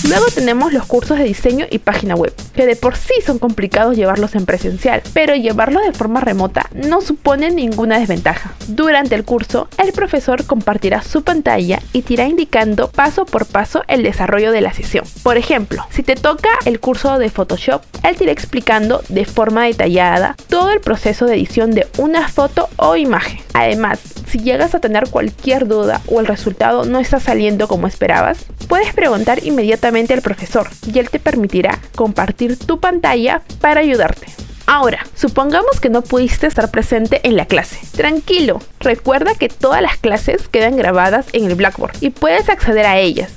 Luego 0.08 0.26
tenemos 0.34 0.72
los 0.72 0.86
cursos 0.86 1.18
de 1.18 1.26
diseño 1.26 1.66
y 1.70 1.80
página 1.80 2.16
web, 2.16 2.34
que 2.52 2.66
de 2.66 2.76
por 2.76 2.96
sí 2.96 3.14
son 3.26 3.40
complicados 3.40 3.96
llevarlos 3.96 4.36
en 4.36 4.46
presencial, 4.46 5.02
pero 5.14 5.36
llevarlos 5.36 5.84
de 5.84 5.94
forma 5.94 6.22
remota 6.22 6.70
no 6.74 7.02
supone 7.02 7.52
ninguna 7.52 8.00
desventaja. 8.00 8.54
Durante 8.68 9.16
el 9.16 9.24
curso, 9.24 9.68
el 9.78 9.92
profesor 9.94 10.46
compartirá 10.46 11.02
su 11.02 11.24
pantalla 11.24 11.80
y 11.94 12.02
te 12.02 12.14
irá 12.14 12.28
indicando 12.28 12.90
paso 12.90 13.26
por 13.26 13.46
paso 13.46 13.84
el 13.88 14.04
desarrollo 14.04 14.52
de 14.52 14.62
la 14.62 14.74
sesión. 14.74 15.06
Por 15.24 15.38
ejemplo, 15.38 15.86
si 15.92 16.04
te 16.04 16.16
toca 16.16 16.50
el 16.66 16.80
curso 16.80 17.18
de 17.18 17.30
Photoshop, 17.30 17.84
él 18.04 18.16
te 18.16 18.26
irá 18.26 18.34
explicando 18.34 19.02
de 19.10 19.26
forma 19.26 19.66
detallada 19.66 20.36
todo 20.50 20.72
el 20.72 20.82
proceso 20.82 21.26
de 21.26 21.36
edición 21.36 21.72
de 21.72 21.88
una 21.98 22.28
foto 22.28 22.70
o 22.78 22.96
imagen. 22.96 23.40
Además, 23.54 24.00
si 24.28 24.40
llegas 24.40 24.74
a 24.76 24.80
tener 24.80 25.10
cualquier 25.10 25.68
duda 25.68 26.02
o 26.08 26.20
el 26.20 26.26
resultado 26.26 26.86
no 26.86 27.00
está 27.00 27.20
saliendo 27.20 27.68
como 27.68 27.88
esperabas, 27.88 28.46
puedes 28.68 28.94
preguntar 28.94 29.44
inmediatamente 29.44 30.14
al 30.14 30.22
profesor 30.22 30.70
y 30.92 30.98
él 31.00 31.10
te 31.10 31.20
permitirá 31.20 31.80
compartir 31.96 32.41
tu 32.50 32.80
pantalla 32.80 33.42
para 33.60 33.82
ayudarte. 33.82 34.28
Ahora, 34.66 35.06
supongamos 35.16 35.80
que 35.82 35.90
no 35.90 36.02
pudiste 36.02 36.48
estar 36.48 36.72
presente 36.72 37.20
en 37.28 37.36
la 37.36 37.46
clase. 37.46 37.80
Tranquilo, 37.92 38.62
recuerda 38.80 39.36
que 39.36 39.50
todas 39.50 39.82
las 39.82 39.98
clases 39.98 40.48
quedan 40.48 40.78
grabadas 40.78 41.26
en 41.34 41.46
el 41.46 41.56
Blackboard 41.56 41.98
y 42.00 42.12
puedes 42.12 42.48
acceder 42.50 42.86
a 42.86 42.98
ellas. 42.98 43.32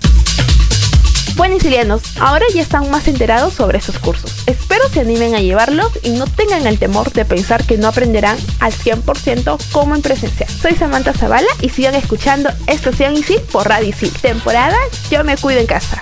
Bueno, 1.37 1.57
sicilianos, 1.57 2.03
ahora 2.21 2.45
ya 2.55 2.63
están 2.63 2.89
más 2.93 3.09
enterados 3.09 3.55
sobre 3.55 3.79
esos 3.79 3.99
cursos. 3.99 4.45
Espero 4.47 4.89
se 4.89 5.01
animen 5.01 5.35
a 5.35 5.41
llevarlos 5.41 5.91
y 6.05 6.11
no 6.11 6.27
tengan 6.27 6.69
el 6.69 6.79
temor 6.79 7.13
de 7.13 7.25
pensar 7.25 7.65
que 7.65 7.77
no 7.77 7.89
aprenderán 7.89 8.37
al 8.61 8.73
100% 8.73 9.59
como 9.73 9.97
en 9.97 10.03
presencial. 10.03 10.49
Soy 10.49 10.77
Samantha 10.77 11.13
Zavala 11.13 11.49
y 11.61 11.71
sigan 11.71 11.97
escuchando 11.97 12.51
Estación 12.69 13.15
Isil 13.15 13.41
por 13.51 13.69
Radio 13.69 13.89
Isil. 13.89 14.13
Temporada 14.13 14.77
Yo 15.11 15.25
me 15.25 15.37
cuido 15.37 15.59
en 15.59 15.67
casa. 15.67 16.01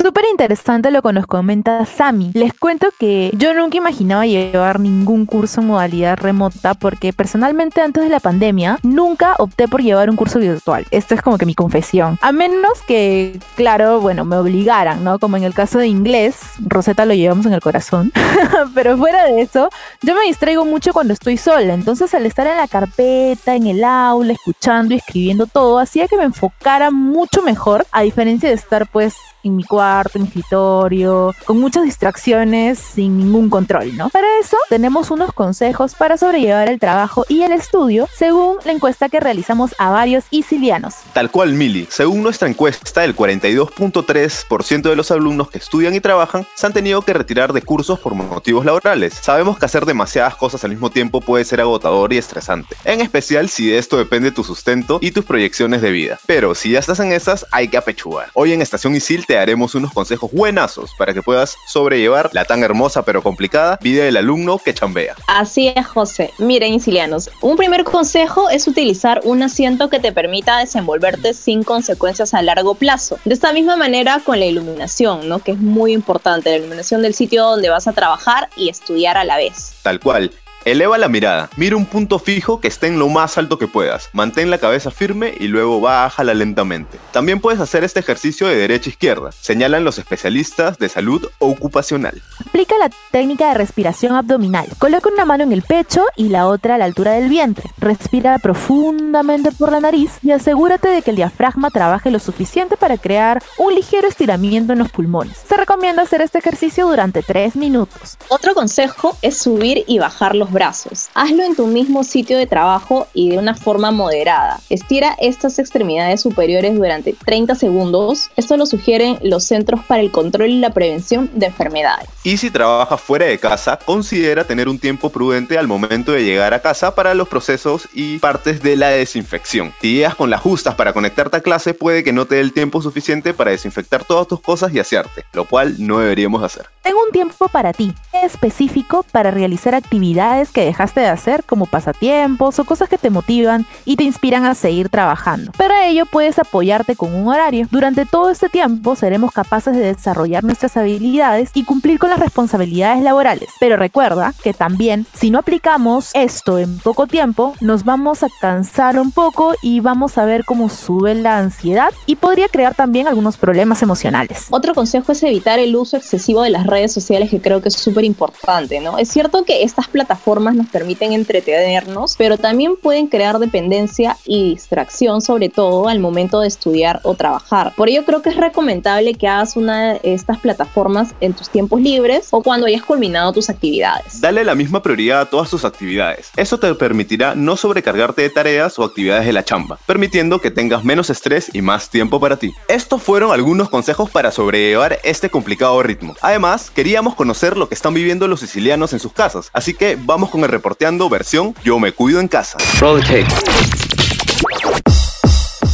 Súper 0.00 0.26
interesante 0.30 0.92
lo 0.92 1.02
que 1.02 1.12
nos 1.12 1.26
comenta 1.26 1.84
Sami. 1.84 2.30
Les 2.34 2.54
cuento 2.54 2.86
que 3.00 3.32
yo 3.36 3.52
nunca 3.52 3.78
imaginaba 3.78 4.26
llevar 4.26 4.78
ningún 4.78 5.26
curso 5.26 5.60
en 5.60 5.66
modalidad 5.66 6.16
remota 6.16 6.74
porque 6.74 7.12
personalmente 7.12 7.80
antes 7.80 8.04
de 8.04 8.08
la 8.08 8.20
pandemia 8.20 8.78
nunca 8.84 9.34
opté 9.38 9.66
por 9.66 9.82
llevar 9.82 10.08
un 10.08 10.14
curso 10.14 10.38
virtual. 10.38 10.86
Esto 10.92 11.16
es 11.16 11.22
como 11.22 11.36
que 11.36 11.46
mi 11.46 11.56
confesión. 11.56 12.16
A 12.22 12.30
menos 12.30 12.80
que, 12.86 13.40
claro, 13.56 14.00
bueno, 14.00 14.24
me 14.24 14.36
obligaran, 14.36 15.02
¿no? 15.02 15.18
Como 15.18 15.36
en 15.36 15.42
el 15.42 15.52
caso 15.52 15.80
de 15.80 15.88
inglés, 15.88 16.36
Rosetta 16.60 17.04
lo 17.04 17.14
llevamos 17.14 17.46
en 17.46 17.54
el 17.54 17.60
corazón. 17.60 18.12
Pero 18.74 18.96
fuera 18.96 19.24
de 19.24 19.40
eso, 19.40 19.68
yo 20.02 20.14
me 20.14 20.22
distraigo 20.26 20.64
mucho 20.64 20.92
cuando 20.92 21.12
estoy 21.12 21.36
sola. 21.38 21.74
Entonces 21.74 22.14
al 22.14 22.24
estar 22.24 22.46
en 22.46 22.56
la 22.56 22.68
carpeta, 22.68 23.56
en 23.56 23.66
el 23.66 23.82
aula, 23.82 24.32
escuchando 24.32 24.94
y 24.94 24.98
escribiendo 24.98 25.46
todo, 25.46 25.80
hacía 25.80 26.06
que 26.06 26.16
me 26.16 26.24
enfocara 26.24 26.92
mucho 26.92 27.42
mejor, 27.42 27.84
a 27.90 28.02
diferencia 28.02 28.48
de 28.48 28.54
estar 28.54 28.86
pues 28.86 29.16
en 29.42 29.56
mi 29.56 29.64
cuarto, 29.64 30.18
en 30.18 30.22
mi 30.22 30.28
escritorio, 30.28 31.34
con 31.44 31.58
muchas 31.58 31.84
distracciones, 31.84 32.78
sin 32.78 33.18
ningún 33.18 33.50
control, 33.50 33.96
¿no? 33.96 34.08
Para 34.10 34.26
eso 34.40 34.56
tenemos 34.68 35.10
unos 35.10 35.32
consejos 35.32 35.94
para 35.94 36.16
sobrellevar 36.16 36.68
el 36.68 36.78
trabajo 36.78 37.24
y 37.28 37.42
el 37.42 37.52
estudio, 37.52 38.08
según 38.14 38.56
la 38.64 38.72
encuesta 38.72 39.08
que 39.08 39.20
realizamos 39.20 39.74
a 39.78 39.90
varios 39.90 40.24
isilianos. 40.30 40.94
Tal 41.12 41.30
cual, 41.30 41.54
Mili. 41.54 41.86
Según 41.90 42.22
nuestra 42.22 42.48
encuesta, 42.48 43.04
el 43.04 43.16
42.3% 43.16 44.82
de 44.82 44.96
los 44.96 45.10
alumnos 45.10 45.50
que 45.50 45.58
estudian 45.58 45.94
y 45.94 46.00
trabajan 46.00 46.46
se 46.54 46.66
han 46.66 46.72
tenido 46.72 47.02
que 47.02 47.12
retirar 47.12 47.52
de 47.52 47.62
cursos 47.62 47.98
por 48.00 48.14
motivos 48.14 48.64
laborales. 48.64 49.14
Sabemos 49.14 49.58
que 49.58 49.66
hacer 49.66 49.86
demasiadas 49.86 50.36
cosas 50.36 50.64
al 50.64 50.70
mismo 50.70 50.90
tiempo 50.90 51.20
puede 51.20 51.44
ser 51.44 51.60
agotador 51.60 52.12
y 52.12 52.18
estresante, 52.18 52.76
en 52.84 53.00
especial 53.00 53.48
si 53.48 53.68
de 53.68 53.78
esto 53.78 53.96
depende 53.96 54.32
tu 54.32 54.44
sustento 54.44 54.98
y 55.00 55.10
tus 55.10 55.24
proyecciones 55.24 55.82
de 55.82 55.90
vida. 55.90 56.18
Pero 56.26 56.54
si 56.54 56.72
ya 56.72 56.78
estás 56.78 57.00
en 57.00 57.12
esas, 57.12 57.46
hay 57.52 57.68
que 57.68 57.76
apechugar. 57.76 58.28
Hoy 58.34 58.52
en 58.52 58.62
Estación 58.62 58.94
Isil 58.94 59.24
te 59.28 59.36
haremos 59.36 59.74
unos 59.74 59.92
consejos 59.92 60.32
buenazos 60.32 60.94
para 60.96 61.12
que 61.12 61.22
puedas 61.22 61.58
sobrellevar 61.66 62.30
la 62.32 62.46
tan 62.46 62.62
hermosa 62.62 63.02
pero 63.02 63.22
complicada 63.22 63.78
vida 63.82 64.04
del 64.04 64.16
alumno 64.16 64.58
que 64.58 64.72
chambea. 64.72 65.16
Así 65.26 65.68
es, 65.68 65.86
José. 65.86 66.32
Miren, 66.38 66.72
Isilianos, 66.72 67.30
un 67.42 67.58
primer 67.58 67.84
consejo 67.84 68.48
es 68.48 68.66
utilizar 68.66 69.20
un 69.24 69.42
asiento 69.42 69.90
que 69.90 70.00
te 70.00 70.12
permita 70.12 70.56
desenvolverte 70.56 71.34
sin 71.34 71.62
consecuencias 71.62 72.32
a 72.32 72.40
largo 72.40 72.74
plazo. 72.74 73.18
De 73.26 73.34
esta 73.34 73.52
misma 73.52 73.76
manera 73.76 74.22
con 74.24 74.40
la 74.40 74.46
iluminación, 74.46 75.28
¿no? 75.28 75.40
Que 75.40 75.52
es 75.52 75.58
muy 75.58 75.92
importante, 75.92 76.48
la 76.48 76.56
iluminación 76.56 77.02
del 77.02 77.12
sitio 77.12 77.44
donde 77.44 77.68
vas 77.68 77.86
a 77.86 77.92
trabajar 77.92 78.48
y 78.56 78.70
estudiar 78.70 79.18
a 79.18 79.24
la 79.24 79.36
vez. 79.36 79.74
Tal 79.82 80.00
cual. 80.00 80.32
Eleva 80.64 80.98
la 80.98 81.08
mirada, 81.08 81.48
mira 81.56 81.76
un 81.76 81.86
punto 81.86 82.18
fijo 82.18 82.60
que 82.60 82.68
esté 82.68 82.88
en 82.88 82.98
lo 82.98 83.08
más 83.08 83.38
alto 83.38 83.58
que 83.58 83.68
puedas, 83.68 84.10
mantén 84.12 84.50
la 84.50 84.58
cabeza 84.58 84.90
firme 84.90 85.32
y 85.38 85.46
luego 85.46 85.80
bájala 85.80 86.34
lentamente. 86.34 86.98
También 87.12 87.40
puedes 87.40 87.60
hacer 87.60 87.84
este 87.84 88.00
ejercicio 88.00 88.48
de 88.48 88.56
derecha 88.56 88.90
a 88.90 88.92
izquierda, 88.92 89.32
señalan 89.32 89.84
los 89.84 89.98
especialistas 89.98 90.78
de 90.78 90.88
salud 90.88 91.26
ocupacional. 91.38 92.20
Aplica 92.58 92.76
la 92.76 92.90
técnica 93.12 93.46
de 93.50 93.54
respiración 93.54 94.16
abdominal. 94.16 94.66
Coloca 94.80 95.08
una 95.08 95.24
mano 95.24 95.44
en 95.44 95.52
el 95.52 95.62
pecho 95.62 96.02
y 96.16 96.28
la 96.28 96.48
otra 96.48 96.74
a 96.74 96.78
la 96.78 96.86
altura 96.86 97.12
del 97.12 97.28
vientre. 97.28 97.70
Respira 97.78 98.36
profundamente 98.40 99.52
por 99.52 99.70
la 99.70 99.78
nariz 99.78 100.18
y 100.24 100.32
asegúrate 100.32 100.88
de 100.88 101.02
que 101.02 101.10
el 101.10 101.16
diafragma 101.16 101.70
trabaje 101.70 102.10
lo 102.10 102.18
suficiente 102.18 102.76
para 102.76 102.98
crear 102.98 103.40
un 103.58 103.76
ligero 103.76 104.08
estiramiento 104.08 104.72
en 104.72 104.80
los 104.80 104.90
pulmones. 104.90 105.38
Se 105.48 105.56
recomienda 105.56 106.02
hacer 106.02 106.20
este 106.20 106.38
ejercicio 106.38 106.88
durante 106.88 107.22
3 107.22 107.54
minutos. 107.54 108.18
Otro 108.28 108.54
consejo 108.54 109.16
es 109.22 109.38
subir 109.38 109.84
y 109.86 110.00
bajar 110.00 110.34
los 110.34 110.50
brazos. 110.50 111.10
Hazlo 111.14 111.44
en 111.44 111.54
tu 111.54 111.68
mismo 111.68 112.02
sitio 112.02 112.36
de 112.38 112.48
trabajo 112.48 113.06
y 113.14 113.30
de 113.30 113.38
una 113.38 113.54
forma 113.54 113.92
moderada. 113.92 114.58
Estira 114.68 115.14
estas 115.20 115.60
extremidades 115.60 116.22
superiores 116.22 116.74
durante 116.74 117.12
30 117.12 117.54
segundos. 117.54 118.32
Esto 118.34 118.56
lo 118.56 118.66
sugieren 118.66 119.16
los 119.22 119.44
Centros 119.44 119.84
para 119.84 120.00
el 120.00 120.10
Control 120.10 120.50
y 120.50 120.58
la 120.58 120.70
Prevención 120.70 121.30
de 121.34 121.46
Enfermedades. 121.46 122.08
Y 122.24 122.36
si 122.36 122.47
trabajas 122.50 123.00
fuera 123.00 123.26
de 123.26 123.38
casa, 123.38 123.78
considera 123.84 124.44
tener 124.44 124.68
un 124.68 124.78
tiempo 124.78 125.10
prudente 125.10 125.58
al 125.58 125.66
momento 125.66 126.12
de 126.12 126.24
llegar 126.24 126.54
a 126.54 126.60
casa 126.60 126.94
para 126.94 127.14
los 127.14 127.28
procesos 127.28 127.88
y 127.92 128.18
partes 128.18 128.62
de 128.62 128.76
la 128.76 128.88
desinfección. 128.88 129.72
Si 129.80 129.94
llegas 129.94 130.14
con 130.14 130.30
las 130.30 130.40
justas 130.40 130.74
para 130.74 130.92
conectarte 130.92 131.36
a 131.36 131.40
clase, 131.40 131.74
puede 131.74 132.04
que 132.04 132.12
no 132.12 132.26
te 132.26 132.36
dé 132.36 132.40
el 132.40 132.52
tiempo 132.52 132.82
suficiente 132.82 133.34
para 133.34 133.50
desinfectar 133.50 134.04
todas 134.04 134.28
tus 134.28 134.40
cosas 134.40 134.72
y 134.72 134.78
asearte, 134.78 135.24
lo 135.32 135.44
cual 135.44 135.76
no 135.78 135.98
deberíamos 135.98 136.42
hacer. 136.42 136.66
Tengo 136.82 137.02
un 137.04 137.10
tiempo 137.10 137.48
para 137.48 137.72
ti, 137.72 137.94
específico 138.24 139.04
para 139.12 139.30
realizar 139.30 139.74
actividades 139.74 140.50
que 140.50 140.64
dejaste 140.64 141.00
de 141.00 141.08
hacer 141.08 141.44
como 141.44 141.66
pasatiempos 141.66 142.58
o 142.58 142.64
cosas 142.64 142.88
que 142.88 142.98
te 142.98 143.10
motivan 143.10 143.66
y 143.84 143.96
te 143.96 144.04
inspiran 144.04 144.44
a 144.44 144.54
seguir 144.54 144.88
trabajando. 144.88 145.52
Para 145.52 145.86
ello 145.86 146.06
puedes 146.06 146.38
apoyarte 146.38 146.96
con 146.96 147.14
un 147.14 147.28
horario. 147.28 147.66
Durante 147.70 148.06
todo 148.06 148.30
este 148.30 148.48
tiempo 148.48 148.96
seremos 148.96 149.32
capaces 149.32 149.74
de 149.74 149.94
desarrollar 149.94 150.44
nuestras 150.44 150.76
habilidades 150.76 151.50
y 151.54 151.64
cumplir 151.64 151.98
con 151.98 152.10
las 152.10 152.20
responsabilidades 152.20 153.02
laborales. 153.02 153.48
Pero 153.60 153.76
recuerda 153.76 154.34
que 154.42 154.54
también 154.54 155.06
si 155.14 155.30
no 155.30 155.38
aplicamos 155.38 156.10
esto 156.14 156.58
en 156.58 156.78
poco 156.78 157.06
tiempo, 157.06 157.54
nos 157.60 157.84
vamos 157.84 158.22
a 158.22 158.28
cansar 158.40 158.98
un 158.98 159.12
poco 159.12 159.54
y 159.62 159.80
vamos 159.80 160.18
a 160.18 160.24
ver 160.24 160.44
cómo 160.44 160.68
sube 160.68 161.14
la 161.14 161.38
ansiedad 161.38 161.92
y 162.06 162.16
podría 162.16 162.48
crear 162.48 162.74
también 162.74 163.08
algunos 163.08 163.36
problemas 163.36 163.82
emocionales. 163.82 164.46
Otro 164.50 164.74
consejo 164.74 165.12
es 165.12 165.22
evitar 165.22 165.58
el 165.58 165.74
uso 165.76 165.96
excesivo 165.96 166.42
de 166.42 166.50
las 166.50 166.66
redes 166.66 166.92
sociales 166.92 167.30
que 167.30 167.40
creo 167.40 167.62
que 167.62 167.68
es 167.68 167.74
súper 167.74 168.04
importante, 168.08 168.80
¿no? 168.80 168.98
Es 168.98 169.08
cierto 169.08 169.44
que 169.44 169.62
estas 169.62 169.86
plataformas 169.86 170.56
nos 170.56 170.66
permiten 170.66 171.12
entretenernos, 171.12 172.16
pero 172.16 172.36
también 172.36 172.76
pueden 172.76 173.06
crear 173.06 173.38
dependencia 173.38 174.16
y 174.24 174.50
distracción, 174.50 175.20
sobre 175.20 175.48
todo 175.48 175.88
al 175.88 176.00
momento 176.00 176.40
de 176.40 176.48
estudiar 176.48 177.00
o 177.04 177.14
trabajar. 177.14 177.72
Por 177.76 177.88
ello 177.88 178.04
creo 178.04 178.22
que 178.22 178.30
es 178.30 178.36
recomendable 178.36 179.14
que 179.14 179.28
hagas 179.28 179.56
una 179.56 179.94
de 179.94 180.00
estas 180.02 180.38
plataformas 180.38 181.14
en 181.20 181.34
tus 181.34 181.48
tiempos 181.48 181.80
libres 181.80 182.28
o 182.32 182.42
cuando 182.42 182.66
hayas 182.66 182.82
culminado 182.82 183.32
tus 183.32 183.48
actividades. 183.50 184.20
Dale 184.20 184.44
la 184.44 184.54
misma 184.54 184.82
prioridad 184.82 185.20
a 185.20 185.26
todas 185.30 185.50
tus 185.50 185.64
actividades. 185.64 186.30
Eso 186.36 186.58
te 186.58 186.74
permitirá 186.74 187.34
no 187.34 187.56
sobrecargarte 187.56 188.22
de 188.22 188.30
tareas 188.30 188.78
o 188.78 188.84
actividades 188.84 189.26
de 189.26 189.32
la 189.32 189.44
chamba, 189.44 189.78
permitiendo 189.86 190.40
que 190.40 190.50
tengas 190.50 190.84
menos 190.84 191.10
estrés 191.10 191.50
y 191.52 191.62
más 191.62 191.90
tiempo 191.90 192.18
para 192.18 192.36
ti. 192.36 192.52
Estos 192.68 193.02
fueron 193.02 193.32
algunos 193.32 193.68
consejos 193.68 194.10
para 194.10 194.30
sobrellevar 194.30 194.98
este 195.04 195.30
complicado 195.30 195.82
ritmo. 195.82 196.14
Además, 196.20 196.70
queríamos 196.70 197.14
conocer 197.14 197.56
lo 197.56 197.68
que 197.68 197.74
están 197.74 197.94
viviendo 197.98 198.28
los 198.28 198.40
sicilianos 198.40 198.92
en 198.92 199.00
sus 199.00 199.12
casas, 199.12 199.50
así 199.52 199.74
que 199.74 199.98
vamos 200.00 200.30
con 200.30 200.42
el 200.42 200.48
reporteando 200.48 201.08
versión 201.08 201.54
Yo 201.64 201.78
me 201.78 201.92
cuido 201.92 202.20
en 202.20 202.28
casa. 202.28 202.58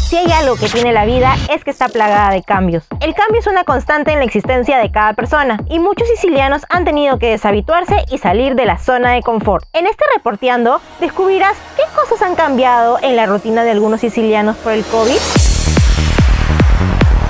Si 0.08 0.16
hay 0.16 0.30
algo 0.32 0.56
que 0.56 0.68
tiene 0.68 0.92
la 0.92 1.04
vida 1.04 1.34
es 1.52 1.64
que 1.64 1.70
está 1.70 1.88
plagada 1.88 2.30
de 2.30 2.42
cambios. 2.42 2.84
El 3.00 3.14
cambio 3.14 3.40
es 3.40 3.46
una 3.46 3.64
constante 3.64 4.12
en 4.12 4.18
la 4.20 4.24
existencia 4.24 4.78
de 4.78 4.90
cada 4.90 5.12
persona 5.14 5.58
y 5.68 5.78
muchos 5.80 6.06
sicilianos 6.08 6.62
han 6.68 6.84
tenido 6.84 7.18
que 7.18 7.30
deshabituarse 7.30 7.96
y 8.10 8.18
salir 8.18 8.54
de 8.54 8.64
la 8.64 8.78
zona 8.78 9.12
de 9.12 9.22
confort. 9.22 9.66
En 9.72 9.86
este 9.86 10.04
reporteando 10.16 10.80
descubrirás 11.00 11.56
qué 11.76 11.82
cosas 11.94 12.22
han 12.26 12.36
cambiado 12.36 12.98
en 13.02 13.16
la 13.16 13.26
rutina 13.26 13.64
de 13.64 13.72
algunos 13.72 14.00
sicilianos 14.00 14.56
por 14.58 14.72
el 14.72 14.84
COVID. 14.84 15.16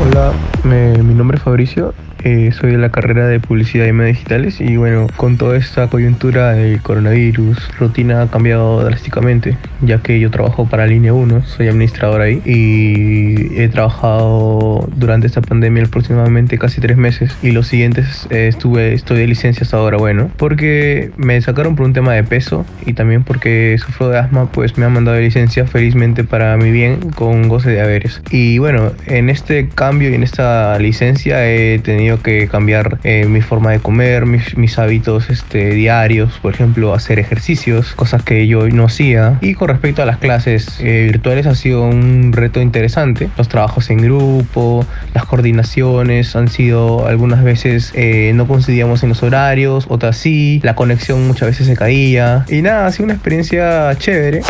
Hola, 0.06 0.32
me- 0.64 0.98
mi 0.98 1.14
nombre 1.14 1.38
es 1.38 1.42
Fabricio, 1.42 1.94
eh, 2.24 2.50
soy 2.58 2.72
de 2.72 2.78
la 2.78 2.88
carrera 2.88 3.28
de 3.28 3.38
publicidad 3.38 3.86
y 3.86 3.92
medios 3.92 4.16
digitales 4.16 4.60
y 4.60 4.76
bueno, 4.76 5.06
con 5.16 5.36
toda 5.36 5.58
esta 5.58 5.88
coyuntura 5.88 6.52
del 6.52 6.80
coronavirus, 6.80 7.58
rutina 7.78 8.22
ha 8.22 8.28
cambiado 8.28 8.82
drásticamente, 8.82 9.58
ya 9.82 9.98
que 9.98 10.18
yo 10.18 10.30
trabajo 10.30 10.66
para 10.66 10.86
Línea 10.86 11.12
1, 11.12 11.44
soy 11.44 11.68
administrador 11.68 12.22
ahí 12.22 12.40
y 12.46 13.60
he 13.60 13.68
trabajado 13.68 14.88
durante 14.96 15.26
esta 15.26 15.42
pandemia 15.42 15.84
aproximadamente 15.84 16.58
casi 16.58 16.80
tres 16.80 16.96
meses 16.96 17.36
y 17.42 17.50
los 17.50 17.66
siguientes 17.66 18.26
eh, 18.30 18.48
estuve, 18.48 18.94
estoy 18.94 19.18
de 19.18 19.26
licencia 19.26 19.64
hasta 19.64 19.76
ahora, 19.76 19.98
bueno, 19.98 20.30
porque 20.38 21.10
me 21.18 21.38
sacaron 21.42 21.76
por 21.76 21.84
un 21.84 21.92
tema 21.92 22.14
de 22.14 22.24
peso 22.24 22.64
y 22.86 22.94
también 22.94 23.22
porque 23.22 23.76
sufro 23.78 24.08
de 24.08 24.18
asma, 24.18 24.50
pues 24.50 24.78
me 24.78 24.86
han 24.86 24.92
mandado 24.94 25.18
de 25.18 25.24
licencia 25.24 25.66
felizmente 25.66 26.24
para 26.24 26.56
mi 26.56 26.70
bien 26.70 27.10
con 27.10 27.48
goce 27.48 27.70
de 27.70 27.82
haberes. 27.82 28.22
Y 28.30 28.58
bueno, 28.58 28.92
en 29.06 29.28
este 29.28 29.68
cambio 29.68 30.08
y 30.08 30.14
en 30.14 30.22
esta 30.22 30.78
licencia 30.78 31.46
he 31.46 31.78
tenido 31.80 32.13
que 32.20 32.48
cambiar 32.48 32.98
eh, 33.04 33.26
mi 33.26 33.40
forma 33.40 33.70
de 33.70 33.80
comer, 33.80 34.26
mis, 34.26 34.56
mis 34.56 34.78
hábitos 34.78 35.30
este, 35.30 35.70
diarios, 35.70 36.38
por 36.40 36.54
ejemplo, 36.54 36.94
hacer 36.94 37.18
ejercicios, 37.18 37.94
cosas 37.94 38.22
que 38.22 38.46
yo 38.46 38.68
no 38.68 38.84
hacía. 38.84 39.38
Y 39.40 39.54
con 39.54 39.68
respecto 39.68 40.02
a 40.02 40.06
las 40.06 40.18
clases 40.18 40.78
eh, 40.80 41.04
virtuales 41.06 41.46
ha 41.46 41.54
sido 41.54 41.82
un 41.82 42.32
reto 42.32 42.60
interesante. 42.60 43.28
Los 43.36 43.48
trabajos 43.48 43.90
en 43.90 43.98
grupo, 43.98 44.86
las 45.12 45.24
coordinaciones 45.24 46.36
han 46.36 46.48
sido 46.48 47.06
algunas 47.06 47.42
veces 47.42 47.92
eh, 47.94 48.32
no 48.34 48.46
coincidíamos 48.46 49.02
en 49.02 49.10
los 49.10 49.22
horarios, 49.22 49.86
otras 49.88 50.16
sí, 50.16 50.60
la 50.62 50.74
conexión 50.74 51.26
muchas 51.26 51.48
veces 51.48 51.66
se 51.66 51.76
caía. 51.76 52.44
Y 52.48 52.62
nada, 52.62 52.86
ha 52.86 52.92
sido 52.92 53.04
una 53.04 53.14
experiencia 53.14 53.94
chévere. 53.96 54.42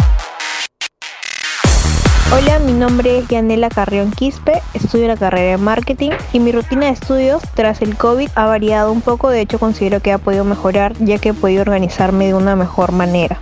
Hola, 2.32 2.58
mi 2.58 2.72
nombre 2.72 3.18
es 3.18 3.28
Yanela 3.28 3.68
Carrión 3.68 4.10
Quispe, 4.10 4.60
estudio 4.72 5.06
la 5.06 5.16
carrera 5.16 5.52
de 5.52 5.58
marketing 5.58 6.10
y 6.32 6.40
mi 6.40 6.50
rutina 6.50 6.86
de 6.86 6.92
estudios 6.92 7.42
tras 7.54 7.80
el 7.82 7.96
COVID 7.96 8.28
ha 8.34 8.46
variado 8.46 8.90
un 8.90 9.02
poco, 9.02 9.30
de 9.30 9.40
hecho 9.40 9.58
considero 9.58 10.00
que 10.00 10.10
ha 10.10 10.18
podido 10.18 10.44
mejorar 10.44 10.94
ya 10.98 11.18
que 11.18 11.28
he 11.28 11.34
podido 11.34 11.62
organizarme 11.62 12.26
de 12.26 12.34
una 12.34 12.56
mejor 12.56 12.92
manera. 12.92 13.38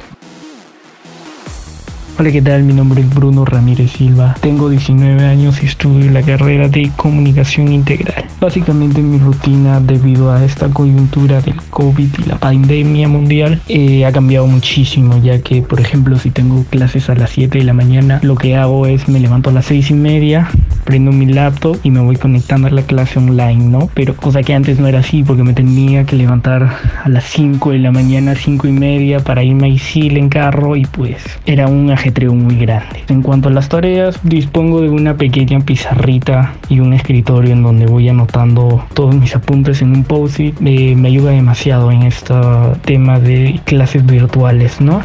Hola, 2.19 2.31
¿qué 2.31 2.43
tal? 2.43 2.63
Mi 2.63 2.75
nombre 2.75 3.01
es 3.01 3.09
Bruno 3.09 3.47
Ramírez 3.47 3.93
Silva. 3.93 4.37
Tengo 4.43 4.69
19 4.69 5.25
años 5.25 5.63
y 5.63 5.67
estudio 5.67 6.11
la 6.11 6.23
carrera 6.23 6.69
de 6.69 6.93
comunicación 6.95 7.73
integral. 7.73 8.27
Básicamente 8.39 9.01
mi 9.01 9.19
rutina 9.19 9.81
debido 9.81 10.31
a 10.31 10.45
esta 10.45 10.69
coyuntura 10.69 11.41
del 11.41 11.57
COVID 11.71 12.09
y 12.19 12.29
la 12.29 12.37
pandemia 12.37 13.09
mundial 13.09 13.63
eh, 13.67 14.05
ha 14.05 14.13
cambiado 14.13 14.47
muchísimo, 14.47 15.23
ya 15.23 15.41
que 15.41 15.63
por 15.63 15.81
ejemplo 15.81 16.19
si 16.19 16.31
tengo 16.31 16.65
clases 16.65 17.09
a 17.09 17.15
las 17.15 17.31
7 17.31 17.59
de 17.59 17.65
la 17.65 17.73
mañana, 17.73 18.21
lo 18.23 18.37
que 18.37 18.57
hago 18.57 18.87
es 18.87 19.09
me 19.09 19.19
levanto 19.19 19.49
a 19.49 19.55
las 19.55 19.65
6 19.67 19.91
y 19.91 19.95
media, 19.95 20.51
prendo 20.85 21.13
mi 21.13 21.27
laptop 21.27 21.79
y 21.83 21.91
me 21.91 22.01
voy 22.01 22.17
conectando 22.17 22.69
a 22.69 22.71
la 22.71 22.83
clase 22.83 23.19
online, 23.19 23.65
¿no? 23.65 23.89
Pero 23.95 24.17
cosa 24.17 24.43
que 24.43 24.55
antes 24.55 24.79
no 24.79 24.87
era 24.87 25.01
así 25.01 25.23
porque 25.23 25.43
me 25.43 25.53
tenía 25.53 26.05
que 26.05 26.17
levantar 26.17 26.77
a 27.05 27.09
las 27.09 27.25
5 27.25 27.71
de 27.71 27.79
la 27.79 27.93
mañana, 27.93 28.35
5 28.35 28.67
y 28.69 28.73
media 28.73 29.21
para 29.21 29.43
irme 29.43 29.67
a 29.67 29.71
Isil 29.71 30.17
en 30.17 30.29
carro 30.29 30.77
y 30.77 30.85
pues 30.87 31.23
era 31.47 31.69
un 31.69 31.91
ajetreo 31.91 32.35
muy 32.35 32.57
grande. 32.57 33.05
En 33.09 33.23
cuanto 33.23 33.49
a 33.49 33.53
las 33.53 33.69
tareas, 33.69 34.19
dispongo 34.23 34.81
de 34.81 34.91
una 34.91 35.17
pequeña 35.17 35.61
pizarrita 35.61 36.55
y 36.69 36.81
un 36.81 36.93
escritorio 36.93 37.53
en 37.53 37.63
donde 37.63 37.87
voy 37.87 38.09
anotando 38.09 38.85
todos 38.95 39.15
mis 39.15 39.35
apuntes 39.35 39.83
en 39.83 39.93
un 39.93 40.05
post-it. 40.05 40.57
Eh, 40.65 40.95
me 40.97 41.09
ayuda 41.09 41.31
demasiado 41.31 41.91
en 41.91 42.03
este 42.03 42.35
tema 42.85 43.19
de 43.19 43.61
clases 43.65 44.05
virtuales, 44.05 44.81
¿no? 44.81 45.03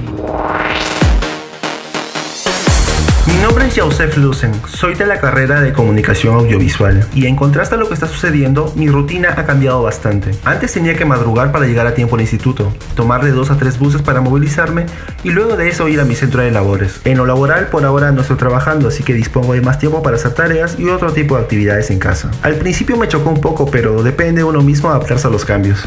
Es 3.68 3.78
Joseph 3.78 4.16
Lucen, 4.16 4.54
soy 4.66 4.96
de 4.96 5.06
la 5.06 5.20
carrera 5.20 5.60
de 5.60 5.74
comunicación 5.74 6.36
audiovisual 6.36 7.06
y 7.14 7.26
en 7.26 7.36
contraste 7.36 7.76
a 7.76 7.78
lo 7.78 7.90
que 7.90 7.96
está 7.96 8.08
sucediendo, 8.08 8.72
mi 8.78 8.88
rutina 8.88 9.34
ha 9.36 9.46
cambiado 9.46 9.84
bastante. 9.84 10.32
Antes 10.46 10.72
tenía 10.72 10.96
que 10.96 11.04
madrugar 11.04 11.52
para 11.52 11.66
llegar 11.66 11.86
a 11.86 11.94
tiempo 11.94 12.16
al 12.16 12.22
instituto, 12.22 12.72
tomar 12.96 13.26
de 13.26 13.32
dos 13.32 13.52
a 13.52 13.58
tres 13.58 13.78
buses 13.78 14.02
para 14.02 14.22
movilizarme 14.22 14.86
y 15.26 15.32
luego 15.32 15.58
de 15.58 15.68
eso 15.68 15.90
ir 15.90 16.00
a 16.00 16.06
mi 16.06 16.16
centro 16.16 16.44
de 16.44 16.52
labores. 16.52 17.02
En 17.04 17.18
lo 17.18 17.26
laboral 17.26 17.68
por 17.68 17.84
ahora 17.84 18.14
no 18.14 18.22
estoy 18.22 18.38
trabajando, 18.38 18.88
así 18.88 19.04
que 19.04 19.14
dispongo 19.14 19.54
de 19.54 19.60
más 19.60 19.80
tiempo 19.80 20.02
para 20.02 20.16
hacer 20.16 20.34
tareas 20.34 20.80
y 20.80 20.88
otro 20.88 21.12
tipo 21.12 21.36
de 21.36 21.42
actividades 21.42 21.92
en 21.92 22.00
casa. 22.00 22.32
Al 22.44 22.56
principio 22.56 22.96
me 22.96 23.10
chocó 23.10 23.32
un 23.32 23.42
poco, 23.42 23.70
pero 23.70 24.02
depende 24.02 24.40
de 24.40 24.46
uno 24.46 24.62
mismo 24.62 24.90
adaptarse 24.90 25.28
a 25.28 25.30
los 25.30 25.44
cambios. 25.44 25.86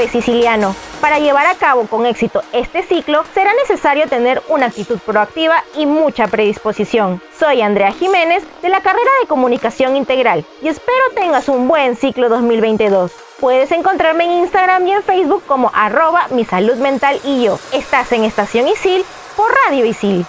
Siciliano, 0.00 0.74
para 1.02 1.18
llevar 1.18 1.46
a 1.46 1.54
cabo 1.54 1.86
con 1.86 2.06
éxito 2.06 2.42
este 2.52 2.82
ciclo 2.82 3.24
será 3.34 3.52
necesario 3.54 4.08
tener 4.08 4.42
una 4.48 4.66
actitud 4.66 4.98
proactiva 4.98 5.62
y 5.76 5.84
mucha 5.84 6.28
predisposición. 6.28 7.20
Soy 7.38 7.60
Andrea 7.60 7.92
Jiménez 7.92 8.42
de 8.62 8.70
la 8.70 8.80
carrera 8.80 9.10
de 9.20 9.28
Comunicación 9.28 9.94
Integral 9.94 10.46
y 10.62 10.68
espero 10.68 11.04
tengas 11.14 11.48
un 11.50 11.68
buen 11.68 11.96
ciclo 11.96 12.30
2022. 12.30 13.12
Puedes 13.38 13.70
encontrarme 13.70 14.24
en 14.24 14.32
Instagram 14.32 14.86
y 14.86 14.92
en 14.92 15.02
Facebook 15.02 15.42
como 15.46 15.70
arroba 15.74 16.26
mi 16.30 16.46
salud 16.46 16.76
mental 16.76 17.20
y 17.22 17.44
yo. 17.44 17.58
Estás 17.72 18.12
en 18.12 18.24
Estación 18.24 18.68
Isil 18.68 19.04
por 19.36 19.52
Radio 19.66 19.84
Isil. 19.84 20.24